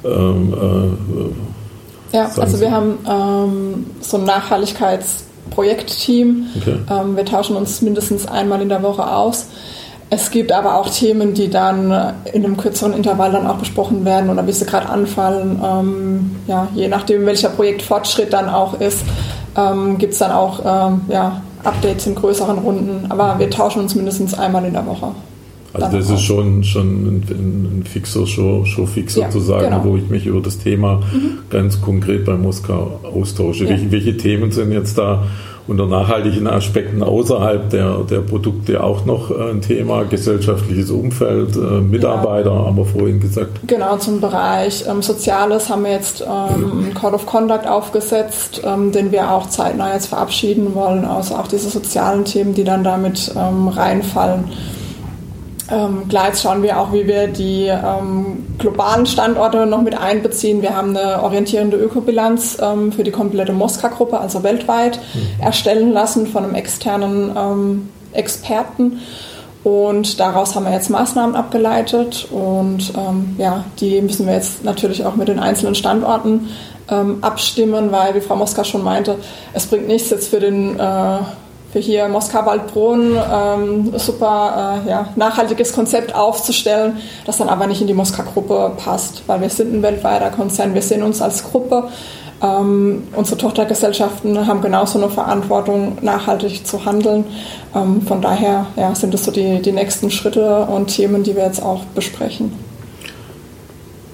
[0.05, 6.47] Ähm, äh, ja, also wir haben ähm, so ein Nachhaltigkeitsprojektteam.
[6.57, 6.77] Okay.
[6.91, 9.47] Ähm, wir tauschen uns mindestens einmal in der Woche aus.
[10.09, 14.31] Es gibt aber auch Themen, die dann in einem kürzeren Intervall dann auch besprochen werden
[14.31, 15.61] oder wie sie gerade anfallen.
[15.65, 19.05] Ähm, ja, je nachdem, welcher Projektfortschritt dann auch ist,
[19.57, 23.07] ähm, gibt es dann auch ähm, ja, Updates in größeren Runden.
[23.09, 25.09] Aber wir tauschen uns mindestens einmal in der Woche.
[25.73, 29.85] Also das ist schon, schon ein, ein fixer Show, Showfix ja, sozusagen, genau.
[29.85, 31.41] wo ich mich über das Thema mhm.
[31.51, 33.65] ganz konkret bei Moskau austausche.
[33.65, 33.71] Ja.
[33.71, 35.25] Welche, welche Themen sind jetzt da
[35.69, 41.81] unter nachhaltigen Aspekten außerhalb der, der Produkte auch noch äh, ein Thema, gesellschaftliches Umfeld, äh,
[41.81, 42.67] Mitarbeiter, ja.
[42.67, 43.61] haben wir vorhin gesagt.
[43.67, 48.93] Genau, zum Bereich ähm, Soziales haben wir jetzt ähm, einen Code of Conduct aufgesetzt, ähm,
[48.93, 53.33] den wir auch zeitnah jetzt verabschieden wollen, also auch diese sozialen Themen, die dann damit
[53.37, 54.45] ähm, reinfallen.
[55.71, 60.63] Ähm, gleich schauen wir auch, wie wir die ähm, globalen Standorte noch mit einbeziehen.
[60.63, 65.43] Wir haben eine orientierende Ökobilanz ähm, für die komplette Moska-Gruppe, also weltweit, mhm.
[65.43, 69.01] erstellen lassen von einem externen ähm, Experten.
[69.65, 72.29] Und daraus haben wir jetzt Maßnahmen abgeleitet.
[72.31, 76.49] Und ähm, ja, die müssen wir jetzt natürlich auch mit den einzelnen Standorten
[76.89, 79.17] ähm, abstimmen, weil, wie Frau Moska schon meinte,
[79.53, 81.19] es bringt nichts jetzt für den äh,
[81.77, 87.87] für hier Moskau-Waldbrunn ähm, super äh, ja, nachhaltiges Konzept aufzustellen, das dann aber nicht in
[87.87, 91.89] die Moskau-Gruppe passt, weil wir sind ein weltweiter Konzern, wir sehen uns als Gruppe.
[92.43, 97.25] Ähm, unsere Tochtergesellschaften haben genauso eine Verantwortung, nachhaltig zu handeln.
[97.75, 101.45] Ähm, von daher ja, sind das so die, die nächsten Schritte und Themen, die wir
[101.45, 102.53] jetzt auch besprechen.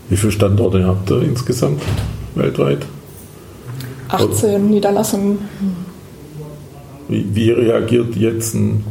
[0.09, 1.81] Wie viele Standorte habt ihr insgesamt
[2.35, 2.87] weltweit?
[4.09, 5.39] 18 Niederlassungen.
[7.13, 8.85] Wie, reagiert jetzt ein,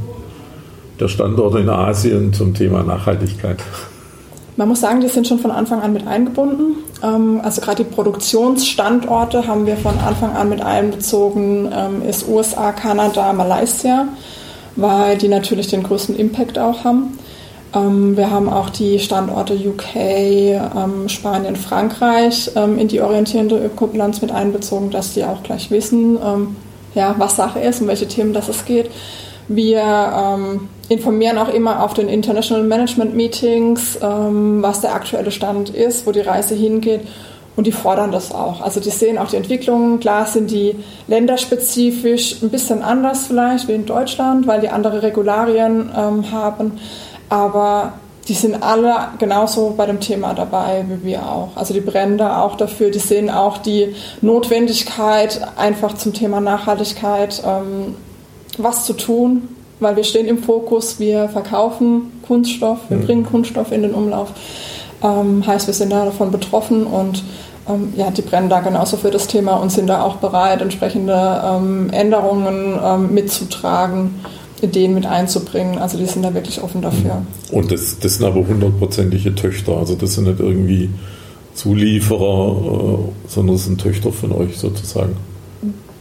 [1.00, 3.58] der Standort in Asien zum Thema Nachhaltigkeit?
[4.58, 6.76] Man muss sagen, die sind schon von Anfang an mit eingebunden.
[7.04, 12.72] Ähm, also gerade die Produktionsstandorte haben wir von Anfang an mit einbezogen, ähm, ist USA,
[12.72, 14.08] Kanada, Malaysia,
[14.76, 17.18] weil die natürlich den größten Impact auch haben.
[17.74, 24.92] Ähm, wir haben auch die Standorte UK, Spanien, Frankreich in die orientierende Ökobilanz mit einbezogen,
[24.92, 26.18] dass die auch gleich wissen,
[26.94, 28.90] ja, was Sache ist, um welche Themen das es geht.
[29.48, 35.70] Wir ähm, informieren auch immer auf den International Management Meetings, ähm, was der aktuelle Stand
[35.70, 37.02] ist, wo die Reise hingeht.
[37.58, 38.62] Und die fordern das auch.
[38.62, 40.00] Also die sehen auch die Entwicklungen.
[40.00, 40.76] Klar sind die
[41.08, 46.80] länderspezifisch ein bisschen anders vielleicht wie in Deutschland, weil die andere Regularien ähm, haben.
[47.28, 47.94] Aber
[48.28, 51.50] die sind alle genauso bei dem Thema dabei wie wir auch.
[51.56, 57.42] Also die brennen da auch dafür, die sehen auch die Notwendigkeit, einfach zum Thema Nachhaltigkeit
[57.46, 57.96] ähm,
[58.58, 59.48] was zu tun,
[59.80, 63.06] weil wir stehen im Fokus, wir verkaufen Kunststoff, wir mhm.
[63.06, 64.30] bringen Kunststoff in den Umlauf.
[65.04, 67.24] Ähm, heißt, wir sind da davon betroffen und
[67.68, 71.42] ähm, ja, die brennen da genauso für das Thema und sind da auch bereit, entsprechende
[71.44, 74.20] ähm, Änderungen ähm, mitzutragen
[74.62, 75.78] Ideen mit einzubringen.
[75.78, 77.24] Also die sind da wirklich offen dafür.
[77.52, 79.78] Und das, das sind aber hundertprozentige Töchter.
[79.78, 80.89] Also das sind nicht irgendwie
[81.54, 85.15] Zulieferer, äh, sondern das sind Töchter von euch sozusagen.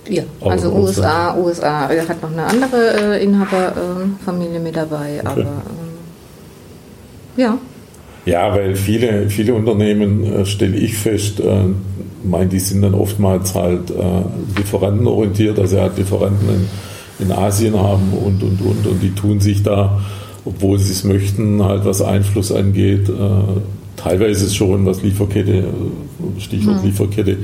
[0.08, 5.26] Ja, also aber USA, USA hat noch eine andere äh, Inhaberfamilie äh, mit dabei, okay.
[5.26, 5.46] aber ähm,
[7.36, 7.58] ja.
[8.26, 11.64] Ja, weil viele, viele Unternehmen, äh, stelle ich fest, äh,
[12.24, 13.94] mein, die sind dann oftmals halt äh,
[14.56, 16.68] lieferantenorientiert, also er hat Lieferanten in
[17.20, 18.86] in Asien haben und, und, und.
[18.86, 20.00] Und die tun sich da,
[20.44, 23.60] obwohl sie es möchten, halt was Einfluss angeht, äh,
[23.96, 25.64] teilweise schon, was Lieferkette,
[26.38, 26.86] Stichwort hm.
[26.86, 27.38] Lieferkette,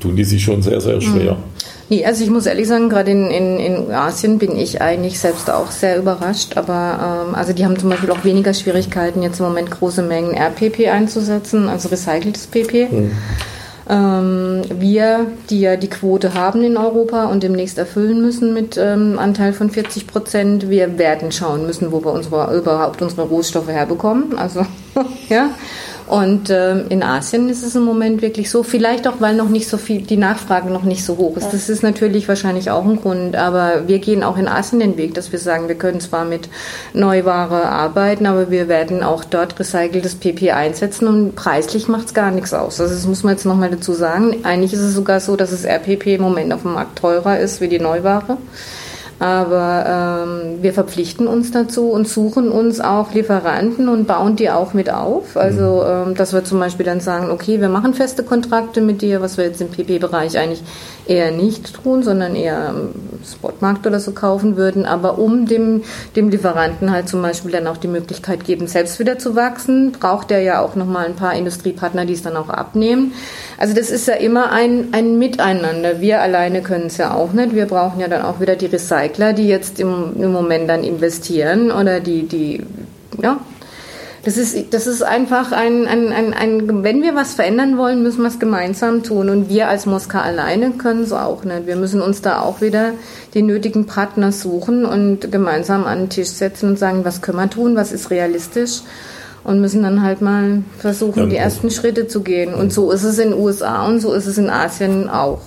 [0.00, 1.32] tun die sich schon sehr, sehr schwer.
[1.32, 1.42] Hm.
[1.90, 5.50] Nee, also ich muss ehrlich sagen, gerade in, in, in Asien bin ich eigentlich selbst
[5.50, 6.56] auch sehr überrascht.
[6.56, 10.32] Aber ähm, also die haben zum Beispiel auch weniger Schwierigkeiten, jetzt im Moment große Mengen
[10.32, 12.88] RPP einzusetzen, also recyceltes PP.
[12.88, 13.10] Hm.
[13.90, 19.18] Ähm, wir, die ja die Quote haben in Europa und demnächst erfüllen müssen mit ähm,
[19.18, 24.38] Anteil von 40 Prozent, wir werden schauen müssen, wo wir unsere, überhaupt unsere Rohstoffe herbekommen.
[24.38, 24.64] Also,
[25.28, 25.50] ja.
[26.10, 29.68] Und ähm, in Asien ist es im Moment wirklich so, vielleicht auch, weil noch nicht
[29.68, 31.52] so viel, die Nachfrage noch nicht so hoch ist.
[31.52, 35.14] Das ist natürlich wahrscheinlich auch ein Grund, aber wir gehen auch in Asien den Weg,
[35.14, 36.48] dass wir sagen, wir können zwar mit
[36.94, 42.32] Neuware arbeiten, aber wir werden auch dort recyceltes PP einsetzen und preislich macht es gar
[42.32, 42.80] nichts aus.
[42.80, 44.38] Also das muss man jetzt nochmal dazu sagen.
[44.42, 47.60] Eigentlich ist es sogar so, dass das RPP im Moment auf dem Markt teurer ist
[47.60, 48.36] wie die Neuware.
[49.20, 54.72] Aber ähm, wir verpflichten uns dazu und suchen uns auch Lieferanten und bauen die auch
[54.72, 55.36] mit auf.
[55.36, 56.10] Also, mhm.
[56.10, 59.36] ähm, dass wir zum Beispiel dann sagen, okay, wir machen feste Kontrakte mit dir, was
[59.36, 60.62] wir jetzt im PP-Bereich eigentlich
[61.10, 65.82] eher nicht tun, sondern eher im Spotmarkt oder so kaufen würden, aber um dem,
[66.14, 70.30] dem Lieferanten halt zum Beispiel dann auch die Möglichkeit geben, selbst wieder zu wachsen, braucht
[70.30, 73.12] er ja auch nochmal ein paar Industriepartner, die es dann auch abnehmen.
[73.58, 76.00] Also das ist ja immer ein, ein Miteinander.
[76.00, 77.54] Wir alleine können es ja auch nicht.
[77.54, 81.72] Wir brauchen ja dann auch wieder die Recycler, die jetzt im, im Moment dann investieren
[81.72, 82.62] oder die, die
[83.20, 83.40] ja,
[84.22, 88.20] das ist, das ist einfach ein, ein, ein, ein, wenn wir was verändern wollen, müssen
[88.20, 89.30] wir es gemeinsam tun.
[89.30, 91.66] Und wir als Moskau alleine können es auch nicht.
[91.66, 92.92] Wir müssen uns da auch wieder
[93.32, 97.48] die nötigen Partner suchen und gemeinsam an den Tisch setzen und sagen, was können wir
[97.48, 98.82] tun, was ist realistisch.
[99.42, 102.52] Und müssen dann halt mal versuchen, die ersten Schritte zu gehen.
[102.52, 105.40] Und so ist es in den USA und so ist es in Asien auch.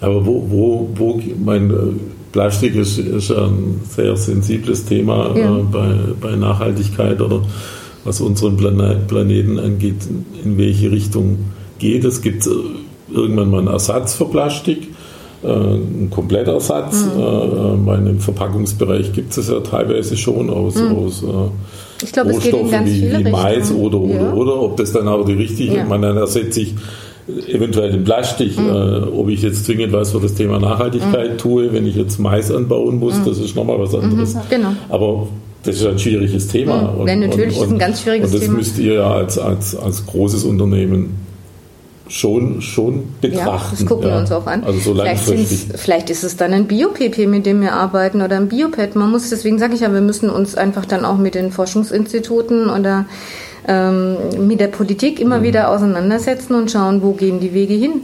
[0.00, 2.00] Aber wo, wo, wo mein äh,
[2.36, 5.56] Plastik ist, ist ein sehr sensibles Thema ja.
[5.56, 7.40] äh, bei, bei Nachhaltigkeit oder
[8.04, 10.02] was unseren Planeten angeht,
[10.44, 11.38] in welche Richtung
[11.78, 12.04] geht.
[12.04, 12.50] Es gibt äh,
[13.10, 14.88] irgendwann mal einen Ersatz für Plastik,
[15.42, 17.06] äh, einen Komplettersatz.
[17.06, 17.22] Mhm.
[17.22, 20.94] Äh, äh Im Verpackungsbereich gibt es ja teilweise schon aus, mhm.
[20.94, 24.32] aus äh, ich glaube, Rohstoffen wie, wie Mais oder, oder, ja.
[24.34, 24.60] oder.
[24.60, 25.84] Ob das dann auch die richtige, ja.
[25.86, 26.74] man dann ersetzt sich
[27.48, 28.68] eventuell den Plastik, mhm.
[28.68, 31.38] äh, ob ich jetzt zwingend was für das Thema Nachhaltigkeit mhm.
[31.38, 33.24] tue, wenn ich jetzt Mais anbauen muss, mhm.
[33.24, 34.34] das ist nochmal was anderes.
[34.34, 34.72] Mhm, genau.
[34.88, 35.28] Aber
[35.64, 36.92] das ist ein schwieriges Thema.
[36.92, 37.00] Mhm.
[37.00, 38.34] Und, ja, natürlich und, ist ein ganz schwieriges Thema.
[38.34, 38.58] Und das Thema.
[38.58, 41.26] müsst ihr ja als, als, als großes Unternehmen
[42.08, 43.46] schon, schon betrachten.
[43.46, 44.14] Ja, das gucken ja.
[44.14, 44.62] wir uns auch an.
[44.64, 45.24] Also so vielleicht,
[45.74, 48.94] vielleicht ist es dann ein Bio-PP, mit dem wir arbeiten oder ein Biopad.
[48.94, 52.70] Man muss, deswegen sage ich ja, wir müssen uns einfach dann auch mit den Forschungsinstituten
[52.70, 53.06] oder
[53.66, 55.42] ähm, mit der Politik immer mhm.
[55.44, 58.02] wieder auseinandersetzen und schauen, wo gehen die Wege hin.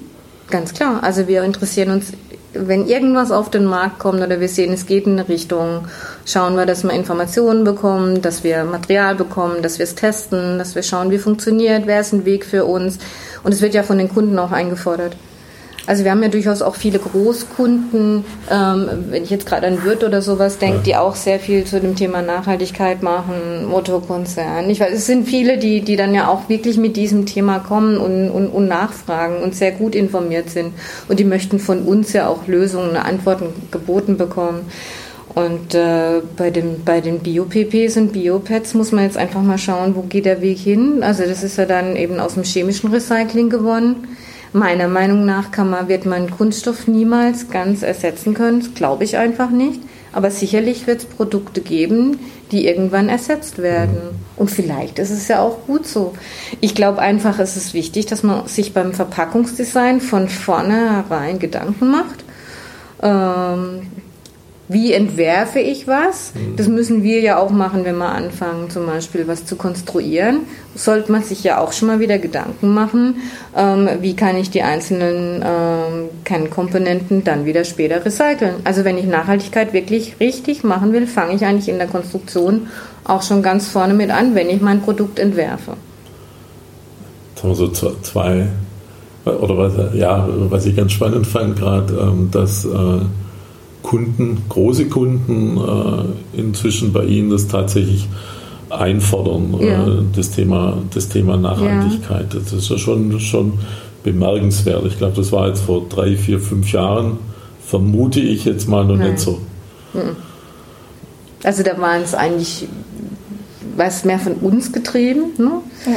[0.51, 1.03] Ganz klar.
[1.03, 2.13] Also wir interessieren uns,
[2.55, 5.87] wenn irgendwas auf den Markt kommt oder wir sehen, es geht in eine Richtung,
[6.27, 10.75] schauen wir, dass wir Informationen bekommen, dass wir Material bekommen, dass wir es testen, dass
[10.75, 12.99] wir schauen, wie funktioniert, wer ist ein Weg für uns.
[13.43, 15.17] Und es wird ja von den Kunden auch eingefordert.
[15.87, 20.05] Also wir haben ja durchaus auch viele Großkunden, ähm, wenn ich jetzt gerade an Wirt
[20.05, 20.83] oder sowas denke, ja.
[20.83, 24.71] die auch sehr viel zu dem Thema Nachhaltigkeit machen, Motokonzern.
[24.71, 27.97] Ich weiß, es sind viele, die, die dann ja auch wirklich mit diesem Thema kommen
[27.97, 30.73] und, und, und nachfragen und sehr gut informiert sind.
[31.09, 34.71] Und die möchten von uns ja auch Lösungen, Antworten geboten bekommen.
[35.35, 39.97] Und äh, bei, dem, bei den Bio-PPs und Biopads muss man jetzt einfach mal schauen,
[39.97, 41.03] wo geht der Weg hin.
[41.03, 44.17] Also das ist ja dann eben aus dem chemischen Recycling gewonnen.
[44.53, 48.61] Meiner Meinung nach kann man, wird man Kunststoff niemals ganz ersetzen können.
[48.61, 49.81] Das glaube ich einfach nicht.
[50.13, 52.19] Aber sicherlich wird es Produkte geben,
[52.51, 54.21] die irgendwann ersetzt werden.
[54.37, 56.13] Und vielleicht ist es ja auch gut so.
[56.61, 62.25] Ich glaube einfach, es ist wichtig, dass man sich beim Verpackungsdesign von vornherein Gedanken macht.
[63.03, 63.87] Ähm,
[64.69, 66.33] wie entwerfe ich was?
[66.35, 66.57] Mhm.
[66.57, 70.41] Das müssen wir ja auch machen, wenn wir anfangen, zum Beispiel was zu konstruieren.
[70.75, 73.17] Sollte man sich ja auch schon mal wieder Gedanken machen,
[73.57, 78.55] ähm, wie kann ich die einzelnen ähm, Kernkomponenten dann wieder später recyceln.
[78.65, 82.69] Also wenn ich Nachhaltigkeit wirklich richtig machen will, fange ich eigentlich in der Konstruktion
[83.05, 85.73] auch schon ganz vorne mit an, wenn ich mein Produkt entwerfe.
[87.35, 88.47] Jetzt haben wir so zwei,
[89.25, 93.01] oder was, ja, was ich ganz spannend fand gerade, ähm, dass äh,
[93.83, 98.09] Kunden, große Kunden äh, inzwischen bei Ihnen das tatsächlich
[98.71, 99.87] einfordern, äh, ja.
[99.87, 102.33] äh, das, Thema, das Thema Nachhaltigkeit.
[102.33, 102.41] Ja.
[102.41, 103.59] Das ist ja schon, schon
[104.03, 104.85] bemerkenswert.
[104.87, 107.19] Ich glaube, das war jetzt vor drei, vier, fünf Jahren,
[107.65, 109.13] vermute ich jetzt mal noch Nein.
[109.13, 109.41] nicht so.
[109.93, 110.17] Hm.
[111.45, 112.69] Also da waren es eigentlich
[113.77, 115.51] was mehr von uns getrieben, ne?
[115.87, 115.93] Ja.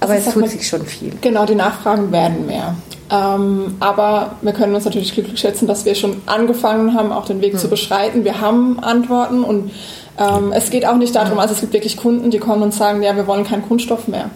[0.00, 1.12] aber es tut sich schon viel.
[1.20, 2.74] Genau, die Nachfragen werden mehr.
[3.10, 7.40] Ähm, aber wir können uns natürlich glücklich schätzen, dass wir schon angefangen haben, auch den
[7.40, 7.58] Weg mhm.
[7.58, 7.70] zu hm.
[7.70, 8.24] beschreiten.
[8.24, 9.72] Wir haben Antworten und
[10.18, 13.02] ähm, es geht auch nicht darum, also es gibt wirklich Kunden, die kommen und sagen,
[13.02, 14.30] ja, wir wollen keinen Kunststoff mehr.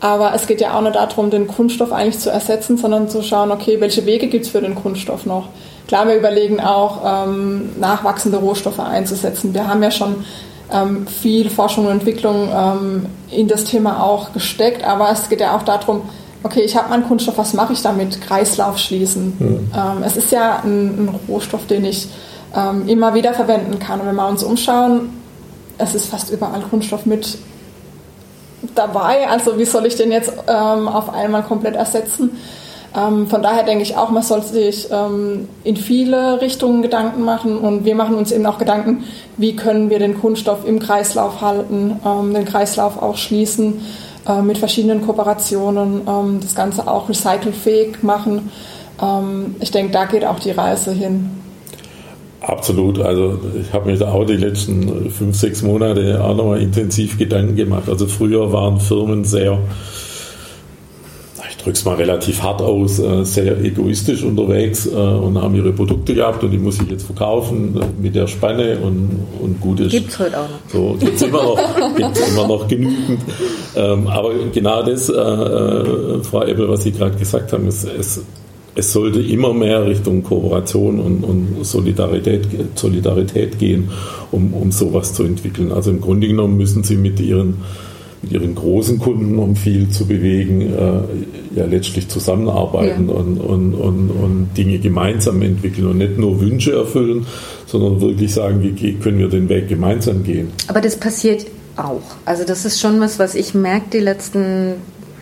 [0.00, 3.50] Aber es geht ja auch nicht darum, den Kunststoff eigentlich zu ersetzen, sondern zu schauen,
[3.50, 5.48] okay, welche Wege gibt es für den Kunststoff noch?
[5.88, 9.54] Klar, wir überlegen auch, ähm, nachwachsende Rohstoffe einzusetzen.
[9.54, 10.24] Wir haben ja schon
[10.70, 15.56] ähm, viel Forschung und Entwicklung ähm, in das Thema auch gesteckt, aber es geht ja
[15.56, 16.02] auch darum,
[16.44, 18.20] okay, ich habe meinen Kunststoff, was mache ich damit?
[18.20, 19.32] Kreislauf schließen.
[19.38, 19.70] Mhm.
[19.74, 22.08] Ähm, es ist ja ein, ein Rohstoff, den ich
[22.54, 24.00] ähm, immer wieder verwenden kann.
[24.00, 25.10] Und wenn wir uns umschauen,
[25.78, 27.38] es ist fast überall Kunststoff mit
[28.74, 29.28] dabei.
[29.28, 32.30] Also wie soll ich den jetzt ähm, auf einmal komplett ersetzen?
[32.96, 37.58] Ähm, von daher denke ich auch, man sollte sich ähm, in viele Richtungen Gedanken machen
[37.58, 39.04] und wir machen uns eben auch Gedanken,
[39.36, 43.80] wie können wir den Kunststoff im Kreislauf halten, ähm, den Kreislauf auch schließen
[44.26, 48.50] äh, mit verschiedenen Kooperationen, ähm, das Ganze auch recycelfähig machen.
[49.02, 51.30] Ähm, ich denke, da geht auch die Reise hin.
[52.40, 53.00] Absolut.
[53.00, 57.56] Also ich habe mir da auch die letzten fünf, sechs Monate auch nochmal intensiv Gedanken
[57.56, 57.88] gemacht.
[57.88, 59.58] Also früher waren Firmen sehr,
[61.56, 65.72] ich drücke es mal relativ hart aus, äh, sehr egoistisch unterwegs äh, und haben ihre
[65.72, 69.92] Produkte gehabt und die muss ich jetzt verkaufen mit der Spanne und, und gut ist.
[69.92, 70.70] Gibt es heute auch noch.
[70.70, 71.58] So, gibt es immer, noch,
[72.28, 73.20] immer noch genügend.
[73.76, 78.20] Ähm, aber genau das, äh, Frau Ebbel, was Sie gerade gesagt haben, ist, es
[78.76, 83.90] es sollte immer mehr Richtung Kooperation und, und Solidarität, Solidarität gehen,
[84.32, 85.70] um, um sowas zu entwickeln.
[85.70, 87.58] Also im Grunde genommen müssen Sie mit Ihren,
[88.24, 93.14] mit Ihren großen Kunden, um viel zu bewegen, äh, ja letztlich zusammenarbeiten ja.
[93.14, 97.26] Und, und, und, und Dinge gemeinsam entwickeln und nicht nur Wünsche erfüllen,
[97.66, 100.48] sondern wirklich sagen, wie können wir den Weg gemeinsam gehen.
[100.66, 102.02] Aber das passiert auch.
[102.24, 104.74] Also das ist schon was, was ich merke die letzten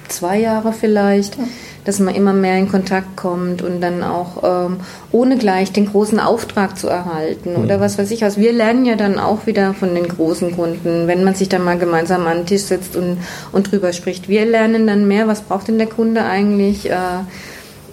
[0.09, 1.37] zwei Jahre vielleicht.
[1.37, 1.45] Ja
[1.85, 4.77] dass man immer mehr in Kontakt kommt und dann auch ähm,
[5.11, 7.65] ohne gleich den großen Auftrag zu erhalten mhm.
[7.65, 8.39] oder was weiß ich was.
[8.39, 11.79] Wir lernen ja dann auch wieder von den großen Kunden, wenn man sich dann mal
[11.79, 13.19] gemeinsam an den Tisch setzt und,
[13.51, 14.29] und drüber spricht.
[14.29, 16.97] Wir lernen dann mehr, was braucht denn der Kunde eigentlich, äh,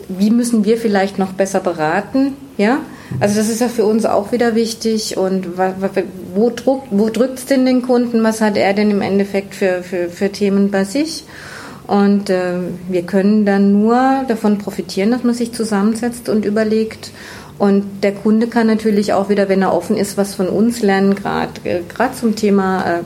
[0.07, 2.79] wie müssen wir vielleicht noch besser beraten, ja?
[3.19, 5.17] Also das ist ja für uns auch wieder wichtig.
[5.17, 5.57] Und
[6.35, 8.23] wo, drückt, wo drückt es denn den Kunden?
[8.23, 11.23] Was hat er denn im Endeffekt für, für, für Themen bei sich?
[11.89, 17.09] Und äh, wir können dann nur davon profitieren, dass man sich zusammensetzt und überlegt.
[17.57, 21.15] Und der Kunde kann natürlich auch wieder, wenn er offen ist, was von uns lernen,
[21.15, 21.81] gerade äh,
[22.13, 22.99] zum Thema äh,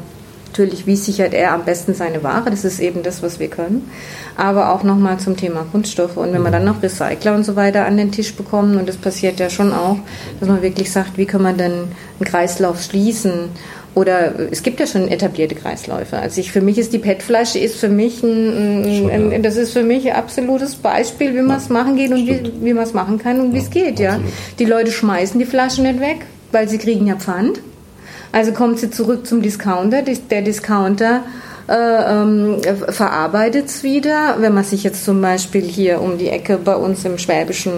[0.50, 2.50] natürlich, wie sichert er am besten seine Ware.
[2.50, 3.90] Das ist eben das, was wir können.
[4.36, 6.18] Aber auch nochmal zum Thema Kunststoffe.
[6.18, 8.98] Und wenn wir dann noch Recycler und so weiter an den Tisch bekommen, und das
[8.98, 9.98] passiert ja schon auch,
[10.42, 13.50] dass man wirklich sagt, wie kann man denn einen Kreislauf schließen?
[13.96, 16.18] Oder es gibt ja schon etablierte Kreisläufe.
[16.18, 19.72] Also ich, für mich ist die PET-Flasche ist für mich ein, ein, ein, das ist
[19.72, 22.94] für mich ein absolutes Beispiel, wie man es machen geht und wie, wie man es
[22.94, 24.00] machen kann und wie es geht.
[24.00, 24.20] Ja,
[24.58, 27.60] die Leute schmeißen die Flaschen nicht weg, weil sie kriegen ja Pfand.
[28.32, 30.02] Also kommt sie zurück zum Discounter.
[30.02, 31.22] Der Discounter
[31.70, 32.58] ähm,
[32.90, 34.36] verarbeitet es wieder.
[34.40, 37.74] Wenn man sich jetzt zum Beispiel hier um die Ecke bei uns im Schwäbischen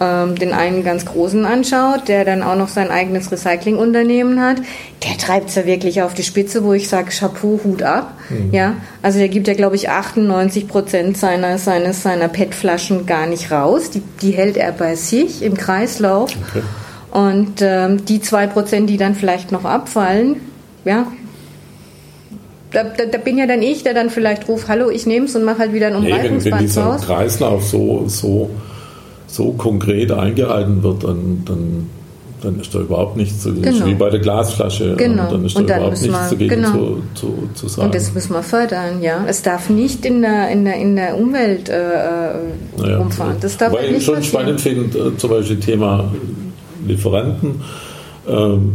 [0.00, 4.56] ähm, den einen ganz großen anschaut, der dann auch noch sein eigenes Recyclingunternehmen hat,
[5.04, 8.14] der treibt es ja wirklich auf die Spitze, wo ich sage, Chapeau, Hut ab.
[8.30, 8.52] Mhm.
[8.52, 13.50] Ja, also der gibt ja, glaube ich, 98 Prozent seiner, seines, seiner PET-Flaschen gar nicht
[13.50, 13.90] raus.
[13.90, 16.30] Die, die hält er bei sich im Kreislauf.
[16.50, 16.62] Okay.
[17.10, 20.36] Und ähm, die zwei Prozent, die dann vielleicht noch abfallen,
[20.84, 21.06] ja,
[22.70, 25.34] da, da, da, bin ja dann ich, der dann vielleicht ruft, hallo, ich nehme es
[25.34, 27.00] und mache halt wieder ein Umleitungsband nee, wenn, wenn dieser raus.
[27.02, 28.50] Kreislauf so, so,
[29.26, 31.86] so konkret eingehalten wird, dann, dann,
[32.42, 33.86] dann ist da überhaupt nichts zu genau.
[33.86, 34.96] wie bei der Glasflasche.
[34.96, 35.30] Genau.
[35.30, 36.72] Dann ist da überhaupt nichts wir, dagegen genau.
[36.72, 37.86] zu, zu, zu, sagen.
[37.86, 39.24] Und das müssen wir fördern, ja.
[39.26, 41.72] Es darf nicht in der, in der, in der Umwelt äh,
[42.76, 43.36] naja, rumfahren.
[43.40, 46.12] Das darf Weil ich schon spannend finde, äh, zum Beispiel Thema
[46.86, 47.62] Lieferanten,
[48.26, 48.32] äh,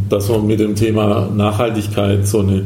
[0.10, 2.66] dass man mit dem Thema Nachhaltigkeit so eine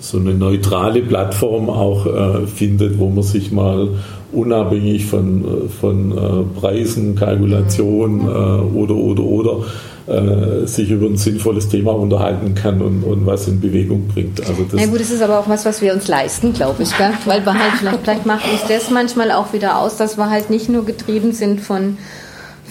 [0.00, 3.90] so eine neutrale Plattform auch äh, findet, wo man sich mal
[4.32, 9.56] unabhängig von, äh, von äh, Preisen, Kalkulationen äh, oder, oder, oder
[10.06, 14.40] äh, sich über ein sinnvolles Thema unterhalten kann und, und was in Bewegung bringt.
[14.40, 16.96] Also das ja gut, das ist aber auch was, was wir uns leisten, glaube ich,
[16.96, 17.12] gell?
[17.26, 20.48] weil wir halt vielleicht, vielleicht macht uns das manchmal auch wieder aus, dass wir halt
[20.50, 21.98] nicht nur getrieben sind von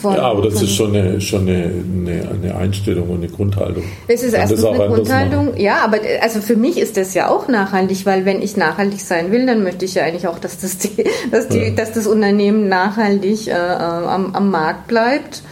[0.01, 3.83] von, ja, aber das ist schon, eine, schon eine, eine, eine, Einstellung und eine Grundhaltung.
[4.07, 8.05] Es ist erstens eine Grundhaltung, ja, aber also für mich ist das ja auch nachhaltig,
[8.05, 11.05] weil wenn ich nachhaltig sein will, dann möchte ich ja eigentlich auch, dass das, die,
[11.31, 11.69] dass, die, ja.
[11.71, 15.43] dass das Unternehmen nachhaltig äh, am, am, Markt bleibt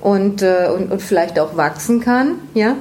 [0.00, 2.76] und, äh, und, und vielleicht auch wachsen kann, ja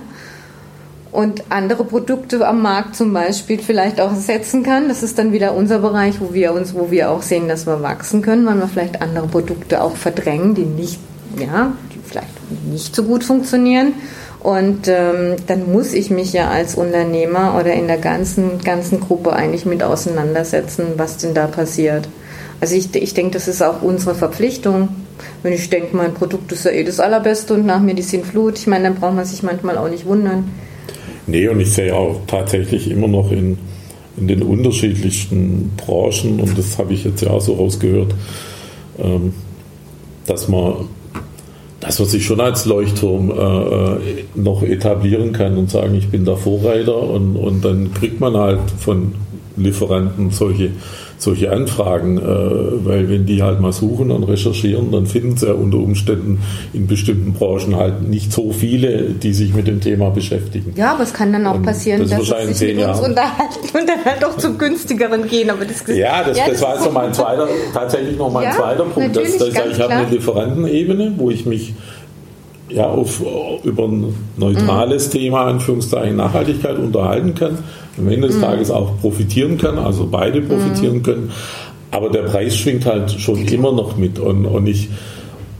[1.14, 4.88] und andere Produkte am Markt zum Beispiel vielleicht auch setzen kann.
[4.88, 7.82] Das ist dann wieder unser Bereich, wo wir uns, wo wir auch sehen, dass wir
[7.84, 11.00] wachsen können, weil wir vielleicht andere Produkte auch verdrängen, die nicht
[11.40, 12.28] ja, die vielleicht
[12.70, 13.94] nicht so gut funktionieren.
[14.40, 19.32] Und ähm, dann muss ich mich ja als Unternehmer oder in der ganzen, ganzen Gruppe
[19.32, 22.10] eigentlich mit auseinandersetzen, was denn da passiert.
[22.60, 24.90] Also ich, ich denke, das ist auch unsere Verpflichtung.
[25.44, 28.58] Wenn ich denke, mein Produkt ist ja eh das Allerbeste und nach mir die Sintflut,
[28.58, 30.50] ich meine, dann braucht man sich manchmal auch nicht wundern.
[31.26, 33.58] Nee, und ich sehe auch tatsächlich immer noch in,
[34.18, 38.14] in den unterschiedlichsten Branchen, und das habe ich jetzt ja auch so rausgehört,
[39.00, 39.34] ähm,
[40.26, 40.90] dass man
[41.84, 46.24] dass man sich schon als Leuchtturm äh, äh, noch etablieren kann und sagen, ich bin
[46.24, 49.14] der Vorreiter und, und dann kriegt man halt von
[49.58, 50.72] Lieferanten solche
[51.24, 55.54] solche Anfragen, äh, weil wenn die halt mal suchen und recherchieren, dann finden sie ja
[55.54, 56.42] unter Umständen
[56.74, 60.74] in bestimmten Branchen halt nicht so viele, die sich mit dem Thema beschäftigen.
[60.76, 63.90] Ja, aber es kann dann auch passieren, das dass sie sich mit uns unterhalten und
[63.90, 65.50] dann halt doch zum günstigeren gehen.
[65.50, 68.52] Aber das, ja, das, ja, das, das war so mein zweiter, tatsächlich noch mein ja,
[68.52, 69.16] zweiter Punkt.
[69.16, 71.74] Dass, dass ich, ich habe eine Lieferantenebene, wo ich mich
[72.74, 73.22] ja, auf,
[73.64, 75.12] über ein neutrales mhm.
[75.12, 77.60] Thema, Anführungszeichen, Nachhaltigkeit unterhalten kann,
[77.98, 78.42] am Ende des mhm.
[78.42, 80.48] Tages auch profitieren kann, also beide mhm.
[80.48, 81.04] profitieren mhm.
[81.04, 81.32] können.
[81.92, 84.18] Aber der Preis schwingt halt schon immer noch mit.
[84.18, 84.90] Und, und, ich,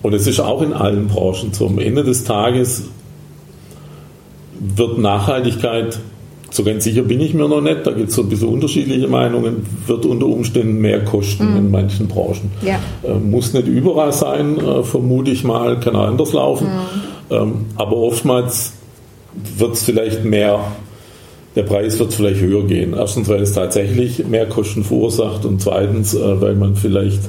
[0.02, 1.68] und es ist auch in allen Branchen so.
[1.68, 2.86] Am Ende des Tages
[4.60, 6.00] wird Nachhaltigkeit,
[6.54, 9.08] so ganz sicher bin ich mir noch nicht, da gibt es so ein bisschen unterschiedliche
[9.08, 11.58] Meinungen, wird unter Umständen mehr kosten mhm.
[11.58, 12.52] in manchen Branchen.
[12.62, 12.80] Ja.
[13.04, 16.68] Äh, muss nicht überall sein, äh, vermute ich mal, kann auch anders laufen.
[16.68, 17.36] Mhm.
[17.36, 18.74] Ähm, aber oftmals
[19.58, 20.60] wird es vielleicht mehr
[21.56, 22.94] der Preis wird vielleicht höher gehen.
[22.98, 27.22] Erstens, weil es tatsächlich mehr Kosten verursacht und zweitens, äh, weil man vielleicht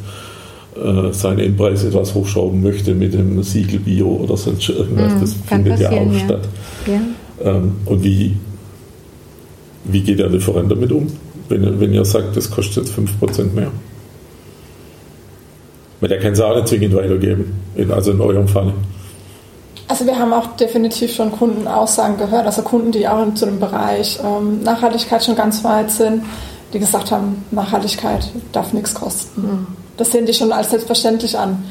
[0.77, 5.15] äh, seinen Endpreis etwas hochschrauben möchte mit dem Siegel Bio oder sonst irgendwas.
[5.15, 6.19] Mm, das findet ja auch ja.
[6.25, 6.49] statt.
[6.87, 7.51] Ja.
[7.51, 8.37] Ähm, und wie,
[9.85, 11.07] wie geht der Lieferant damit um,
[11.49, 13.71] wenn, wenn ihr sagt, das kostet jetzt 5% mehr?
[16.01, 17.61] Weil der kann es auch nicht zwingend weitergeben,
[17.91, 18.73] also in eurem Fall.
[19.87, 24.19] Also wir haben auch definitiv schon Kundenaussagen gehört, also Kunden, die auch zu dem Bereich
[24.25, 26.25] ähm, Nachhaltigkeit schon ganz weit sind,
[26.73, 29.43] die gesagt haben, Nachhaltigkeit darf nichts kosten.
[29.43, 29.67] Mhm.
[29.97, 31.65] Das sehen die schon als selbstverständlich an.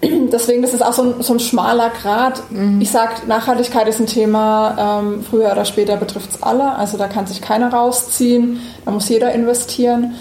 [0.32, 2.42] Deswegen das ist auch so ein, so ein schmaler Grad.
[2.50, 2.80] Mhm.
[2.80, 6.74] Ich sage, Nachhaltigkeit ist ein Thema, ähm, früher oder später betrifft es alle.
[6.76, 10.14] Also da kann sich keiner rausziehen, da muss jeder investieren.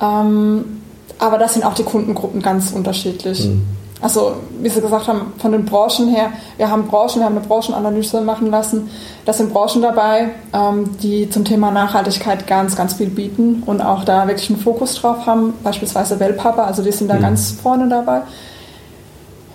[0.00, 0.82] Ähm,
[1.18, 3.46] aber da sind auch die Kundengruppen ganz unterschiedlich.
[3.46, 3.62] Mhm.
[4.02, 7.46] Also, wie Sie gesagt haben, von den Branchen her, wir haben Branchen, wir haben eine
[7.46, 8.90] Branchenanalyse machen lassen.
[9.24, 14.02] Da sind Branchen dabei, ähm, die zum Thema Nachhaltigkeit ganz, ganz viel bieten und auch
[14.02, 15.54] da wirklich einen Fokus drauf haben.
[15.62, 17.20] Beispielsweise Wellpapa, also die sind da mhm.
[17.20, 18.22] ganz vorne dabei.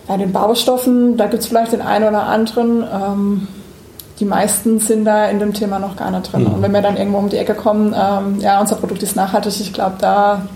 [0.07, 2.83] Bei den Baustoffen, da gibt es vielleicht den einen oder anderen.
[2.83, 3.47] Ähm,
[4.19, 6.43] die meisten sind da in dem Thema noch gar nicht drin.
[6.43, 6.53] Mhm.
[6.53, 9.59] Und wenn wir dann irgendwo um die Ecke kommen, ähm, ja, unser Produkt ist nachhaltig,
[9.59, 10.47] ich glaube, da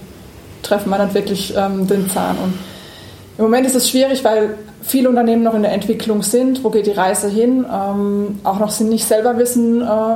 [0.64, 2.38] treffen wir dann wirklich den Zahn.
[2.38, 2.54] Und
[3.38, 6.64] im Moment ist es schwierig, weil viele Unternehmen noch in der Entwicklung sind.
[6.64, 7.66] Wo geht die Reise hin?
[7.72, 10.16] Ähm, auch noch sind nicht selber wissen, äh,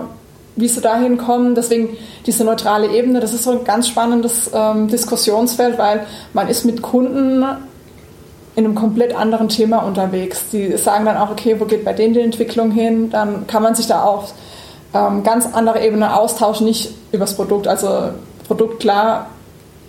[0.55, 1.55] wie sie dahin kommen.
[1.55, 1.89] Deswegen
[2.25, 6.81] diese neutrale Ebene, das ist so ein ganz spannendes ähm, Diskussionsfeld, weil man ist mit
[6.81, 7.43] Kunden
[8.55, 10.45] in einem komplett anderen Thema unterwegs.
[10.51, 13.09] Die sagen dann auch, okay, wo geht bei denen die Entwicklung hin?
[13.09, 14.29] Dann kann man sich da auch
[14.93, 17.67] ähm, ganz andere Ebene austauschen, nicht übers Produkt.
[17.67, 18.11] Also
[18.47, 19.27] Produkt klar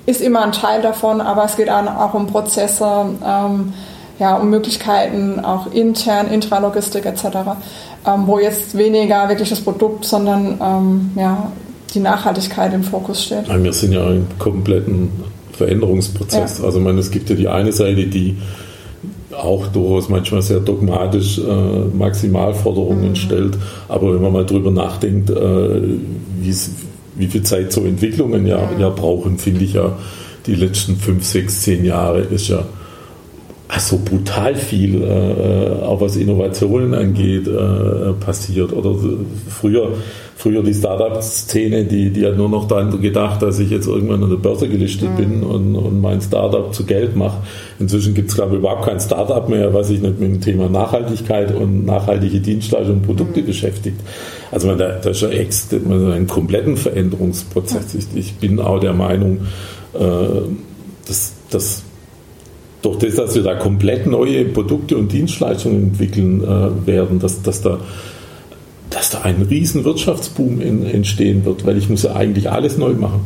[0.07, 3.73] ist immer ein Teil davon, aber es geht auch um Prozesse, ähm,
[4.19, 7.25] ja, um Möglichkeiten, auch intern, Intralogistik etc.,
[8.07, 11.53] ähm, wo jetzt weniger wirklich das Produkt, sondern ähm, ja,
[11.93, 13.49] die Nachhaltigkeit im Fokus steht.
[13.49, 15.11] Wir sind ja im kompletten
[15.57, 16.59] Veränderungsprozess.
[16.59, 16.65] Ja.
[16.65, 18.37] Also man, es gibt ja die eine Seite, die
[19.37, 23.17] auch durchaus manchmal sehr dogmatisch äh, Maximalforderungen mhm.
[23.17, 23.59] stellt.
[23.89, 25.81] Aber wenn man mal drüber nachdenkt, äh,
[27.19, 29.97] wie viel Zeit so Entwicklungen ja, ja brauchen, finde ich ja
[30.47, 32.65] die letzten fünf, sechs, zehn Jahre ist ja
[33.79, 38.73] so brutal viel, äh, auch was Innovationen angeht, äh, passiert.
[38.73, 38.95] Oder
[39.49, 39.95] früher,
[40.37, 44.31] früher die Startup-Szene, die, die hat nur noch daran gedacht, dass ich jetzt irgendwann an
[44.31, 45.17] der Börse gelistet mhm.
[45.17, 47.39] bin und, und mein Startup zu Geld mache.
[47.81, 50.69] Inzwischen gibt es, glaube ich, überhaupt kein Startup mehr, was sich nicht mit dem Thema
[50.69, 53.47] Nachhaltigkeit und nachhaltige Dienstleistungen und Produkte mhm.
[53.47, 54.01] beschäftigt.
[54.53, 57.95] Also man, da, da ist ja ex, man einen kompletten Veränderungsprozess.
[57.95, 59.39] Ich, ich bin auch der Meinung,
[59.95, 59.99] äh,
[61.07, 61.83] dass, dass
[62.95, 67.63] durch das, dass wir da komplett neue Produkte und Dienstleistungen entwickeln äh, werden, dass, dass,
[67.63, 67.81] da,
[68.91, 72.95] dass da ein riesen Wirtschaftsboom in, entstehen wird, weil ich muss ja eigentlich alles neu
[72.95, 73.21] machen.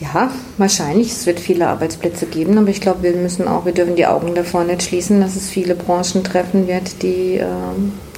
[0.00, 1.12] Ja, wahrscheinlich.
[1.12, 4.34] Es wird viele Arbeitsplätze geben, aber ich glaube, wir müssen auch, wir dürfen die Augen
[4.34, 7.46] davor nicht schließen, dass es viele Branchen treffen wird, die, äh,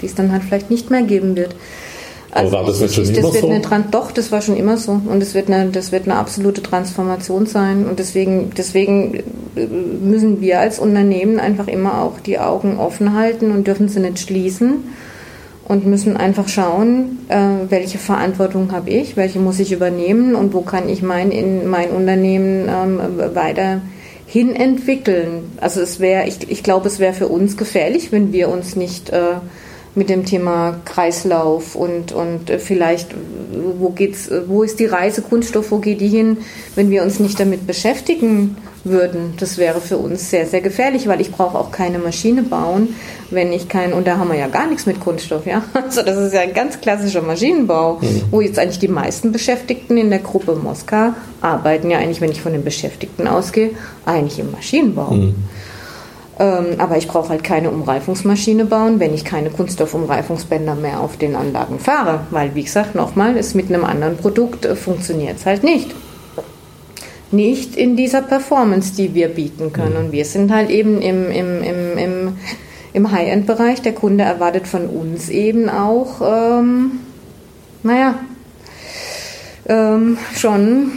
[0.00, 1.54] die es dann halt vielleicht nicht mehr geben wird.
[2.34, 3.48] Also war das nicht schon ich, immer so?
[3.48, 5.00] Eine, doch, das war schon immer so.
[5.06, 7.86] Und es wird eine, das wird eine absolute Transformation sein.
[7.86, 9.22] Und deswegen, deswegen
[9.54, 14.00] äh, müssen wir als Unternehmen einfach immer auch die Augen offen halten und dürfen sie
[14.00, 14.84] nicht schließen.
[15.66, 20.60] Und müssen einfach schauen, äh, welche Verantwortung habe ich, welche muss ich übernehmen und wo
[20.60, 23.00] kann ich mein, in mein Unternehmen ähm,
[23.34, 23.80] weiter
[24.26, 25.52] hin entwickeln.
[25.60, 29.10] Also es wäre, ich, ich glaube, es wäre für uns gefährlich, wenn wir uns nicht
[29.10, 29.36] äh,
[29.94, 33.14] mit dem Thema Kreislauf und, und äh, vielleicht,
[33.78, 36.38] wo geht's, wo ist die Reise Kunststoff, wo geht die hin,
[36.74, 39.34] wenn wir uns nicht damit beschäftigen, würden.
[39.38, 42.94] Das wäre für uns sehr, sehr gefährlich, weil ich brauche auch keine Maschine bauen,
[43.30, 45.62] wenn ich kein, und da haben wir ja gar nichts mit Kunststoff, ja.
[45.74, 48.22] Also das ist ja ein ganz klassischer Maschinenbau, mhm.
[48.30, 52.40] wo jetzt eigentlich die meisten Beschäftigten in der Gruppe Moskau arbeiten ja eigentlich, wenn ich
[52.40, 53.70] von den Beschäftigten ausgehe,
[54.04, 55.10] eigentlich im Maschinenbau.
[55.10, 55.34] Mhm.
[56.38, 61.36] Ähm, aber ich brauche halt keine Umreifungsmaschine bauen, wenn ich keine Kunststoffumreifungsbänder mehr auf den
[61.36, 62.20] Anlagen fahre.
[62.30, 65.94] Weil, wie gesagt, nochmal, ist mit einem anderen Produkt äh, funktioniert es halt nicht
[67.34, 69.94] nicht in dieser Performance, die wir bieten können.
[69.94, 70.06] Mhm.
[70.06, 72.36] Und wir sind halt eben im, im, im, im,
[72.92, 73.82] im High-End-Bereich.
[73.82, 77.00] Der Kunde erwartet von uns eben auch, ähm,
[77.82, 78.20] naja,
[79.66, 80.92] ähm, schon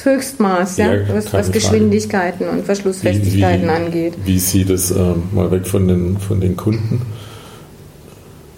[0.00, 4.14] das Höchstmaß, ja, ja was, was Geschwindigkeiten und Verschlussfestigkeiten wie, wie, angeht.
[4.24, 7.02] Wie sieht es äh, mal weg von den, von den Kunden?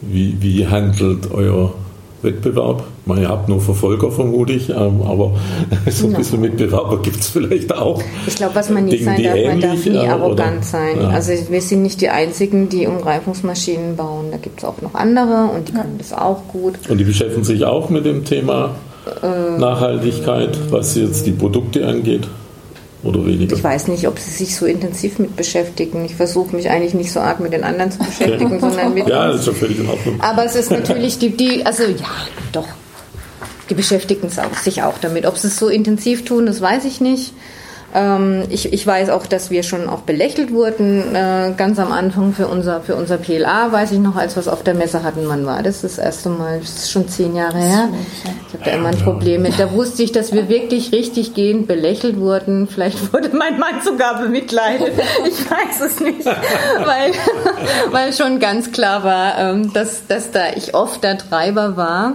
[0.01, 1.75] Wie, wie handelt euer
[2.23, 2.85] Wettbewerb.
[3.05, 5.35] Man, ihr habt nur Verfolger, vermute ich, ähm, aber
[5.91, 8.01] so ein bisschen Mitbewerber gibt es vielleicht auch.
[8.27, 11.01] Ich glaube, was man nicht Dinge, sein darf, man darf nie arrogant oder, sein.
[11.01, 11.09] Ja.
[11.09, 14.27] Also wir sind nicht die Einzigen, die Umreifungsmaschinen bauen.
[14.31, 16.75] Da gibt es auch noch andere und die können das auch gut.
[16.89, 18.77] Und die beschäftigen sich auch mit dem Thema
[19.23, 22.29] äh, Nachhaltigkeit, was jetzt die Produkte angeht
[23.03, 23.57] oder weniger?
[23.57, 26.05] Ich weiß nicht, ob sie sich so intensiv mit beschäftigen.
[26.05, 29.29] Ich versuche mich eigentlich nicht so arg mit den anderen zu beschäftigen, sondern mit Ja,
[29.29, 30.21] das ist schon völlig in Ordnung.
[30.21, 32.11] Aber es ist natürlich die, die also ja,
[32.53, 32.69] doch.
[33.71, 34.29] Die beschäftigen
[34.63, 35.25] sich auch damit.
[35.25, 37.33] Ob sie es so intensiv tun, das weiß ich nicht.
[37.95, 42.33] Ähm, ich, ich weiß auch, dass wir schon auch belächelt wurden, äh, ganz am Anfang
[42.33, 45.25] für unser, für unser PLA, weiß ich noch, als wir es auf der Messe hatten,
[45.27, 46.61] wann war das das erste Mal?
[46.61, 47.89] Das ist schon zehn Jahre her.
[48.49, 49.59] Ich habe da immer ein Problem mit.
[49.59, 52.67] Da wusste ich, dass wir wirklich richtig gehend belächelt wurden.
[52.67, 54.93] Vielleicht wurde mein Mann sogar bemitleidet.
[55.27, 56.25] Ich weiß es nicht,
[56.85, 57.13] weil,
[57.91, 62.15] weil schon ganz klar war, ähm, dass, dass da ich oft der Treiber war.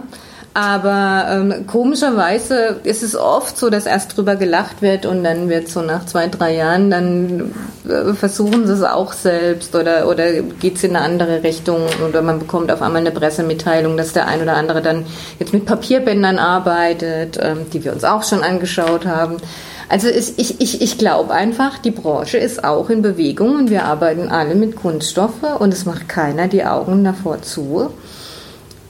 [0.58, 5.68] Aber ähm, komischerweise ist es oft so, dass erst drüber gelacht wird und dann wird
[5.68, 7.54] so nach zwei, drei Jahren, dann
[7.88, 12.24] äh, versuchen sie es auch selbst oder, oder geht es in eine andere Richtung oder
[12.24, 15.06] man bekommt auf einmal eine Pressemitteilung, dass der ein oder andere dann
[15.38, 19.38] jetzt mit Papierbändern arbeitet, ähm, die wir uns auch schon angeschaut haben.
[19.90, 23.86] Also ist, ich, ich, ich glaube einfach, die Branche ist auch in Bewegung und wir
[23.86, 27.92] arbeiten alle mit Kunststoffe und es macht keiner die Augen davor zu.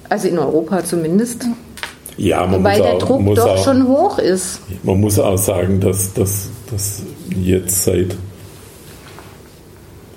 [0.09, 1.45] Also in Europa zumindest.
[2.17, 4.61] Ja, man Weil muss der auch, Druck muss doch auch, schon hoch ist.
[4.83, 6.49] Man muss auch sagen, dass das
[7.35, 8.15] jetzt seit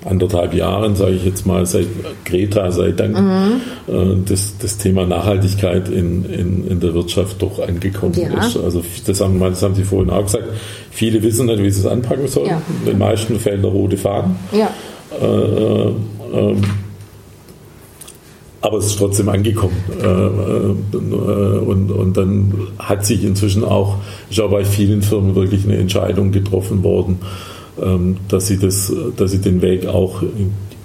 [0.03, 1.85] anderthalb Jahren, sage ich jetzt mal, seit
[2.25, 3.61] Greta sei Dank, mhm.
[3.87, 8.45] äh, das, das Thema Nachhaltigkeit in, in, in der Wirtschaft doch angekommen ja.
[8.45, 8.57] ist.
[8.57, 10.45] Also das haben, das haben Sie vorhin auch gesagt.
[10.89, 12.49] Viele wissen nicht, wie sie es anpacken sollen.
[12.49, 12.61] Ja.
[12.79, 14.35] In den meisten fällt der rote Faden.
[14.51, 14.73] Ja.
[15.21, 15.93] Äh, äh,
[16.33, 16.61] ähm,
[18.61, 19.75] aber es ist trotzdem angekommen.
[20.01, 20.97] Äh, äh,
[21.59, 23.97] und, und dann hat sich inzwischen auch,
[24.29, 27.19] ist auch bei vielen Firmen wirklich eine Entscheidung getroffen worden,
[27.81, 30.21] ähm, dass sie, das, dass sie den Weg auch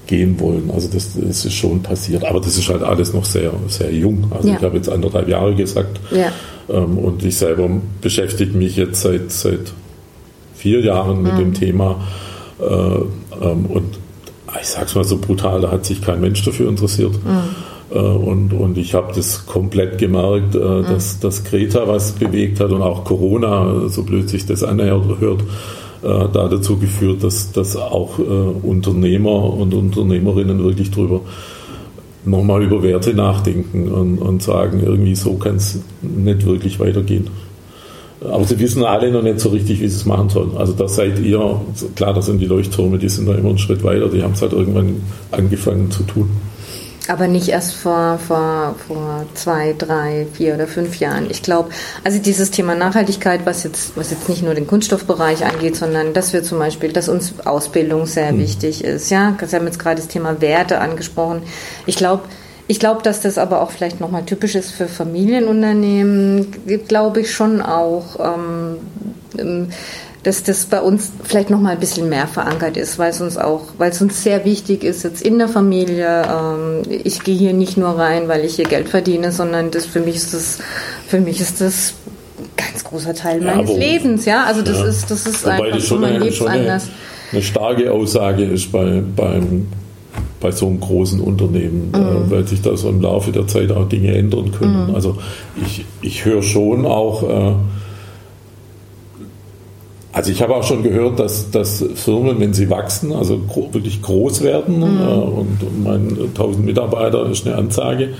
[0.06, 0.70] gehen wollen.
[0.72, 2.24] Also das, das ist schon passiert.
[2.24, 4.30] Aber das ist halt alles noch sehr, sehr jung.
[4.30, 4.56] Also ja.
[4.56, 6.00] ich habe jetzt anderthalb Jahre gesagt.
[6.10, 6.32] Ja.
[6.70, 7.68] Ähm, und ich selber
[8.00, 9.72] beschäftige mich jetzt seit, seit
[10.54, 11.38] vier Jahren mit mhm.
[11.38, 12.00] dem Thema.
[12.58, 13.98] Äh, ähm, und
[14.60, 17.12] ich sag's mal so brutal, da hat sich kein Mensch dafür interessiert.
[17.24, 17.96] Mhm.
[17.96, 20.84] Und, und ich habe das komplett gemerkt, mhm.
[20.88, 25.04] dass, dass Greta was bewegt hat und auch Corona, so blöd sich das anhört,
[26.02, 31.20] da dazu geführt, dass, dass auch Unternehmer und Unternehmerinnen wirklich drüber
[32.26, 37.28] nochmal über Werte nachdenken und, und sagen, irgendwie so kann es nicht wirklich weitergehen.
[38.20, 40.56] Aber sie wissen alle noch nicht so richtig, wie sie es machen sollen.
[40.56, 41.60] Also da seid ihr,
[41.94, 44.42] klar, das sind die Leuchttürme, die sind da immer einen Schritt weiter, die haben es
[44.42, 46.30] halt irgendwann angefangen zu tun.
[47.08, 51.30] Aber nicht erst vor, vor, vor zwei, drei, vier oder fünf Jahren.
[51.30, 51.68] Ich glaube,
[52.02, 56.32] also dieses Thema Nachhaltigkeit, was jetzt, was jetzt nicht nur den Kunststoffbereich angeht, sondern dass
[56.32, 58.38] wir zum Beispiel, dass uns Ausbildung sehr hm.
[58.40, 59.10] wichtig ist.
[59.10, 61.42] Ja, Sie haben jetzt gerade das Thema Werte angesprochen.
[61.86, 62.22] Ich glaube,
[62.68, 66.48] ich glaube, dass das aber auch vielleicht nochmal typisch ist für Familienunternehmen,
[66.88, 68.18] glaube ich schon auch.
[68.20, 68.76] Ähm,
[69.38, 69.68] ähm,
[70.26, 73.36] dass das bei uns vielleicht noch mal ein bisschen mehr verankert ist, weil es uns
[73.36, 76.22] auch, weil es uns sehr wichtig ist jetzt in der Familie.
[76.28, 80.00] Ähm, ich gehe hier nicht nur rein, weil ich hier Geld verdiene, sondern das für
[80.00, 80.58] mich ist das,
[81.06, 81.94] für mich ist das
[82.40, 84.24] ein ganz großer Teil meines ja, Lebens.
[84.24, 84.86] Ja, also das ja.
[84.86, 86.82] ist, das ist Wobei einfach das schon so, man lebt anders.
[86.82, 86.92] Eine,
[87.32, 89.68] eine starke Aussage ist bei, beim
[90.40, 92.04] bei so einem großen Unternehmen, äh, mhm.
[92.04, 94.88] äh, weil sich da so im Laufe der Zeit auch Dinge ändern können.
[94.88, 94.94] Mhm.
[94.94, 95.16] Also
[95.64, 97.52] ich, ich höre schon auch, äh,
[100.12, 104.02] also ich habe auch schon gehört, dass, dass Firmen, wenn sie wachsen, also gro wirklich
[104.02, 105.00] groß werden, mhm.
[105.00, 108.10] äh, und, und mein 1000 Mitarbeiter ist eine Ansage,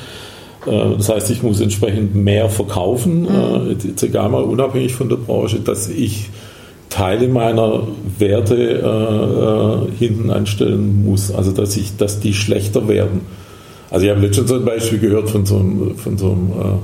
[0.67, 3.71] äh, das heißt, ich muss entsprechend mehr verkaufen, mhm.
[3.71, 6.31] äh, jetzt egal mal unabhängig von der Branche, dass ich
[6.89, 7.83] Teile meiner
[8.19, 13.23] Werte äh, äh, hinten anstellen muss, also dass ich, dass die schlechter werden.
[13.91, 16.79] Also ich habe letztens so ein Beispiel gehört von so einem, von so einem, äh,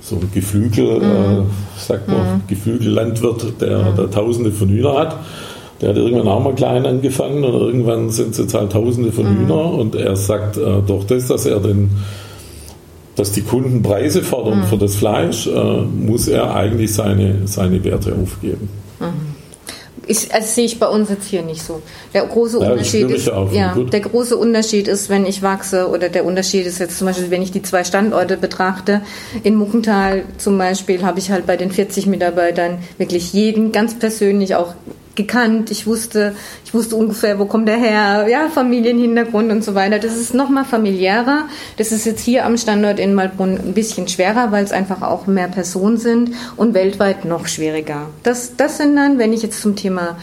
[0.00, 1.02] so einem Geflügel, mhm.
[1.02, 1.42] äh,
[1.78, 2.40] sagt man, mhm.
[2.48, 3.96] Geflügellandwirt, der, mhm.
[3.96, 5.16] der Tausende von Hühner hat.
[5.80, 9.28] Der hat irgendwann auch mal klein angefangen und irgendwann sind es jetzt halt Tausende von
[9.28, 9.38] mhm.
[9.40, 11.90] Hühner und er sagt äh, durch das, dass er den
[13.14, 14.64] dass die Kunden Preise fordern mhm.
[14.64, 18.70] für das Fleisch, äh, muss er eigentlich seine, seine Werte aufgeben.
[19.10, 19.34] Mhm.
[20.06, 21.80] Ich, also sehe ich bei uns jetzt hier nicht so.
[22.12, 26.24] Der große ja, Unterschied ist, ja, der große Unterschied ist, wenn ich wachse oder der
[26.24, 29.02] Unterschied ist jetzt zum Beispiel, wenn ich die zwei Standorte betrachte.
[29.44, 34.56] In Muckental zum Beispiel habe ich halt bei den 40 Mitarbeitern wirklich jeden ganz persönlich
[34.56, 34.74] auch
[35.14, 35.70] gekannt.
[35.70, 36.34] Ich wusste,
[36.64, 39.98] ich wusste ungefähr, wo kommt der her, ja, Familienhintergrund und so weiter.
[39.98, 41.48] Das ist nochmal familiärer.
[41.76, 45.26] Das ist jetzt hier am Standort in Malbrunn ein bisschen schwerer, weil es einfach auch
[45.26, 48.08] mehr Personen sind und weltweit noch schwieriger.
[48.22, 50.16] Das, das sind dann, wenn ich jetzt zum Thema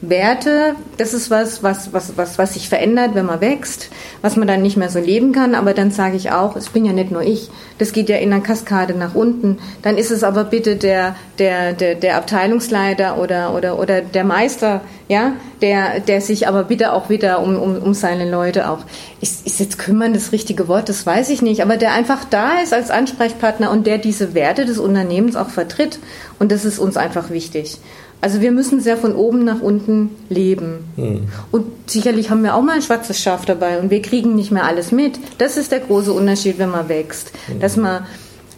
[0.00, 3.90] Werte, das ist was, was, was, was, was sich verändert, wenn man wächst,
[4.22, 5.54] was man dann nicht mehr so leben kann.
[5.54, 8.32] Aber dann sage ich auch, es bin ja nicht nur ich, das geht ja in
[8.32, 9.58] einer Kaskade nach unten.
[9.82, 14.82] Dann ist es aber bitte der, der, der, der Abteilungsleiter oder, oder, oder der Meister,
[15.08, 15.32] ja,
[15.62, 18.80] der, der sich aber bitte auch wieder um, um, um seine Leute auch,
[19.20, 22.60] ist, ist jetzt kümmern das richtige Wort, das weiß ich nicht, aber der einfach da
[22.62, 25.98] ist als Ansprechpartner und der diese Werte des Unternehmens auch vertritt.
[26.38, 27.78] Und das ist uns einfach wichtig.
[28.24, 30.78] Also wir müssen sehr von oben nach unten leben.
[30.96, 31.28] Mhm.
[31.50, 34.64] Und sicherlich haben wir auch mal ein schwarzes Schaf dabei und wir kriegen nicht mehr
[34.64, 35.18] alles mit.
[35.36, 37.32] Das ist der große Unterschied, wenn man wächst.
[37.48, 37.60] Mhm.
[37.60, 38.06] Dass man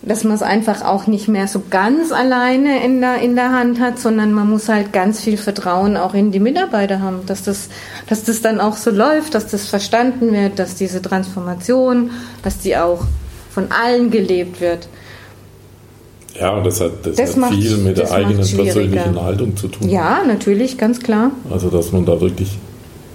[0.02, 3.80] dass man es einfach auch nicht mehr so ganz alleine in der, in der Hand
[3.80, 7.68] hat, sondern man muss halt ganz viel Vertrauen auch in die Mitarbeiter haben, dass das,
[8.08, 12.12] dass das dann auch so läuft, dass das verstanden wird, dass diese Transformation,
[12.44, 13.00] dass die auch
[13.50, 14.86] von allen gelebt wird.
[16.40, 19.88] Ja, das hat, das, das hat macht, viel mit der eigenen persönlichen Haltung zu tun.
[19.88, 21.30] Ja, natürlich, ganz klar.
[21.50, 22.58] Also, dass man da wirklich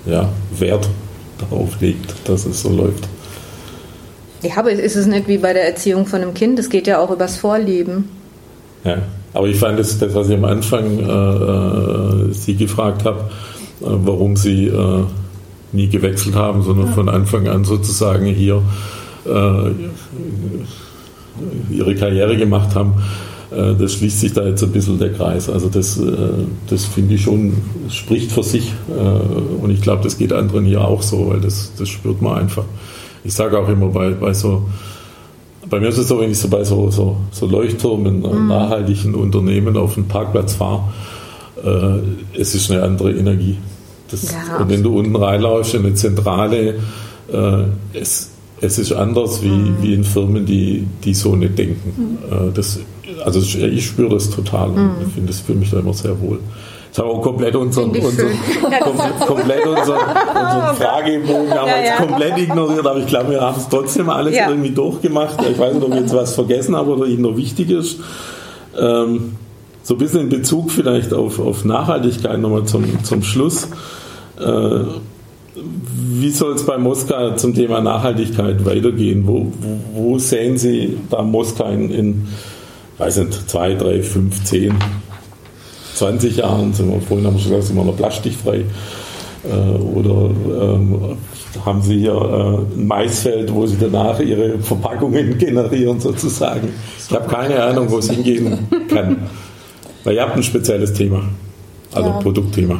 [0.05, 0.89] ja, Wert
[1.37, 3.07] darauf legt, dass es so läuft.
[4.41, 6.57] Ja, aber ist es nicht wie bei der Erziehung von einem Kind?
[6.57, 8.09] Es geht ja auch übers Vorleben.
[8.83, 8.97] Ja,
[9.33, 13.19] aber ich fand das, das was ich am Anfang äh, äh Sie gefragt habe,
[13.81, 15.03] äh, warum Sie äh,
[15.71, 16.93] nie gewechselt haben, sondern ja.
[16.93, 18.63] von Anfang an sozusagen hier
[19.25, 19.71] äh,
[21.69, 22.95] ihre Karriere gemacht haben,
[23.51, 25.49] äh, das schließt sich da jetzt ein bisschen der Kreis.
[25.49, 26.11] Also das, äh,
[26.69, 27.57] das finde ich schon,
[27.89, 31.71] spricht für sich äh, und ich glaube, das geht anderen hier auch so, weil das,
[31.77, 32.65] das spürt man einfach.
[33.23, 34.63] Ich sage auch immer bei, bei so,
[35.69, 38.47] bei mir ist es so, wenn ich so bei so, so, so Leuchttürmen, mhm.
[38.47, 40.83] nachhaltigen Unternehmen auf den Parkplatz fahre,
[41.63, 43.57] äh, es ist eine andere Energie.
[44.09, 46.79] Das, ja, und wenn du unten reinläufst in eine Zentrale,
[47.31, 47.63] äh,
[47.93, 48.31] es,
[48.61, 49.77] es ist anders wie, mhm.
[49.81, 52.19] wie in Firmen, die, die so nicht denken.
[52.29, 52.53] Mhm.
[52.53, 52.79] Das,
[53.25, 54.91] also ich spüre das total und mhm.
[55.07, 56.39] ich finde das für mich da immer sehr wohl.
[56.91, 58.11] Jetzt haben wir auch komplett unseren, unseren,
[58.81, 62.05] komplett, komplett unseren, unseren Fragebogen haben ja, wir jetzt ja.
[62.05, 64.49] komplett ignoriert, aber ich glaube, wir haben es trotzdem alles ja.
[64.49, 65.37] irgendwie durchgemacht.
[65.49, 67.99] Ich weiß nicht, ob wir jetzt was vergessen haben oder Ihnen noch wichtig ist.
[68.77, 69.37] Ähm,
[69.83, 73.69] so ein bisschen in Bezug vielleicht auf, auf Nachhaltigkeit nochmal zum, zum Schluss.
[74.37, 74.81] Äh,
[75.55, 79.27] wie soll es bei Moskau zum Thema Nachhaltigkeit weitergehen?
[79.27, 79.51] Wo,
[79.93, 82.27] wo, sehen Sie da Moskau in, in,
[82.97, 84.75] weiß nicht, zwei, drei, fünf, zehn,
[85.95, 86.73] 20 Jahren?
[86.73, 88.63] Sind wir, vorhin haben wir schon gesagt, sind wir noch plastikfrei?
[89.43, 90.29] Äh, oder
[90.73, 91.17] ähm,
[91.65, 96.69] haben Sie hier äh, ein Maisfeld, wo Sie danach Ihre Verpackungen generieren sozusagen?
[97.09, 99.27] Ich habe keine Ahnung, wo es hingehen kann.
[100.03, 101.23] Weil ihr habt ein spezielles Thema,
[101.91, 102.19] also ja.
[102.19, 102.79] Produktthema.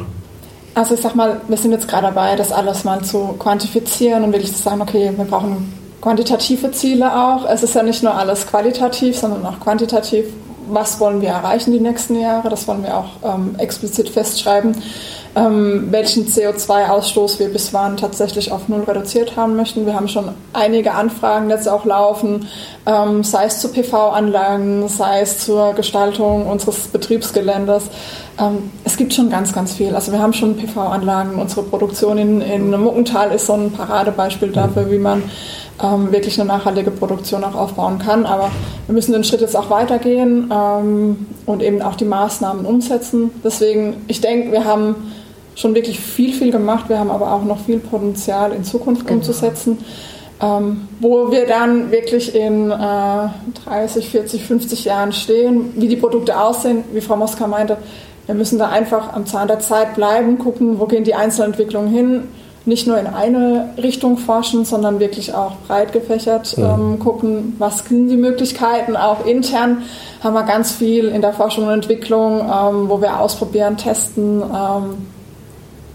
[0.74, 4.32] Also ich sag mal, wir sind jetzt gerade dabei, das alles mal zu quantifizieren und
[4.32, 7.46] wirklich zu sagen, okay, wir brauchen quantitative Ziele auch.
[7.48, 10.26] Es ist ja nicht nur alles qualitativ, sondern auch quantitativ.
[10.72, 12.48] Was wollen wir erreichen die nächsten Jahre?
[12.48, 14.74] Das wollen wir auch ähm, explizit festschreiben.
[15.34, 19.86] Ähm, welchen CO2-Ausstoß wir bis wann tatsächlich auf Null reduziert haben möchten.
[19.86, 22.48] Wir haben schon einige Anfragen jetzt auch laufen,
[22.84, 27.84] ähm, sei es zu PV-Anlagen, sei es zur Gestaltung unseres Betriebsgeländes.
[28.38, 29.94] Ähm, es gibt schon ganz, ganz viel.
[29.94, 31.38] Also wir haben schon PV-Anlagen.
[31.38, 35.22] Unsere Produktion in, in Muckental ist so ein Paradebeispiel dafür, wie man
[35.82, 38.26] ähm, wirklich eine nachhaltige Produktion auch aufbauen kann.
[38.26, 38.50] Aber
[38.86, 43.30] wir müssen den Schritt jetzt auch weitergehen ähm, und eben auch die Maßnahmen umsetzen.
[43.44, 44.96] Deswegen, ich denke, wir haben
[45.54, 46.88] schon wirklich viel, viel gemacht.
[46.88, 49.18] Wir haben aber auch noch viel Potenzial in Zukunft genau.
[49.18, 49.78] umzusetzen.
[50.40, 53.28] Ähm, wo wir dann wirklich in äh,
[53.64, 57.76] 30, 40, 50 Jahren stehen, wie die Produkte aussehen, wie Frau Moska meinte,
[58.26, 62.22] wir müssen da einfach am Zahn der Zeit bleiben, gucken, wo gehen die Einzelentwicklungen hin,
[62.64, 68.08] nicht nur in eine Richtung forschen, sondern wirklich auch breit gefächert ähm, gucken, was sind
[68.08, 68.96] die Möglichkeiten.
[68.96, 69.82] Auch intern
[70.22, 75.06] haben wir ganz viel in der Forschung und Entwicklung, ähm, wo wir ausprobieren, testen ähm,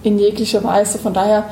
[0.03, 0.97] in jeglicher Weise.
[0.97, 1.45] Von daher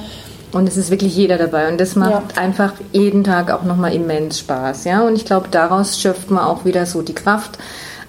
[0.51, 2.41] und es ist wirklich jeder dabei und das macht ja.
[2.41, 5.01] einfach jeden Tag auch nochmal immens Spaß, ja.
[5.01, 7.57] Und ich glaube, daraus schöpft man auch wieder so die Kraft,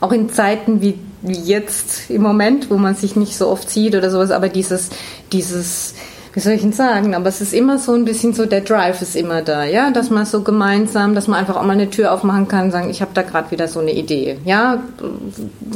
[0.00, 3.96] auch in Zeiten wie, wie jetzt im Moment, wo man sich nicht so oft sieht
[3.96, 4.90] oder sowas, aber dieses,
[5.32, 5.94] dieses,
[6.36, 9.00] wie soll ich denn sagen, aber es ist immer so ein bisschen so, der Drive
[9.00, 12.12] ist immer da, ja, dass man so gemeinsam, dass man einfach auch mal eine Tür
[12.12, 14.82] aufmachen kann sagen, ich habe da gerade wieder so eine Idee, ja,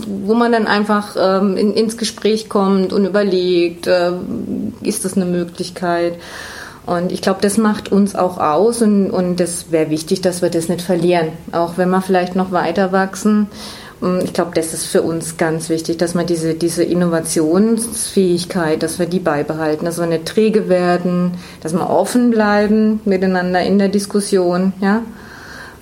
[0.07, 4.13] wo man dann einfach ähm, in, ins Gespräch kommt und überlegt, äh,
[4.83, 6.17] ist das eine Möglichkeit?
[6.85, 10.51] Und ich glaube, das macht uns auch aus und, und das wäre wichtig, dass wir
[10.51, 13.49] das nicht verlieren, auch wenn wir vielleicht noch weiter wachsen
[14.25, 19.05] ich glaube, das ist für uns ganz wichtig, dass wir diese, diese Innovationsfähigkeit, dass wir
[19.05, 21.33] die beibehalten, dass wir nicht träge werden,
[21.63, 25.03] dass wir offen bleiben miteinander in der Diskussion, ja,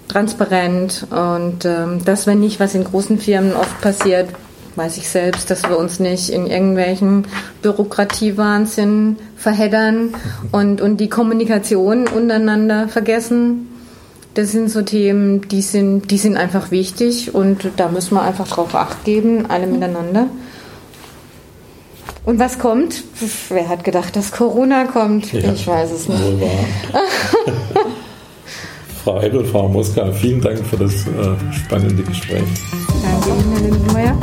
[0.09, 4.31] transparent und ähm, dass wir nicht, was in großen Firmen oft passiert,
[4.75, 7.27] weiß ich selbst, dass wir uns nicht in irgendwelchen
[7.63, 10.15] Bürokratiewahnsinn verheddern
[10.51, 13.69] und, und die Kommunikation untereinander vergessen
[14.39, 18.47] das sind so Themen, die sind, die sind einfach wichtig und da müssen wir einfach
[18.47, 20.29] drauf acht geben, alle miteinander.
[22.25, 23.03] Und was kommt?
[23.49, 25.33] Wer hat gedacht, dass Corona kommt?
[25.33, 26.21] Ja, ich weiß es nicht.
[29.03, 32.45] Frau Eibel, Frau Moska, vielen Dank für das äh, spannende Gespräch.
[33.03, 34.17] Danke Ihnen, Herr Lindenmeier.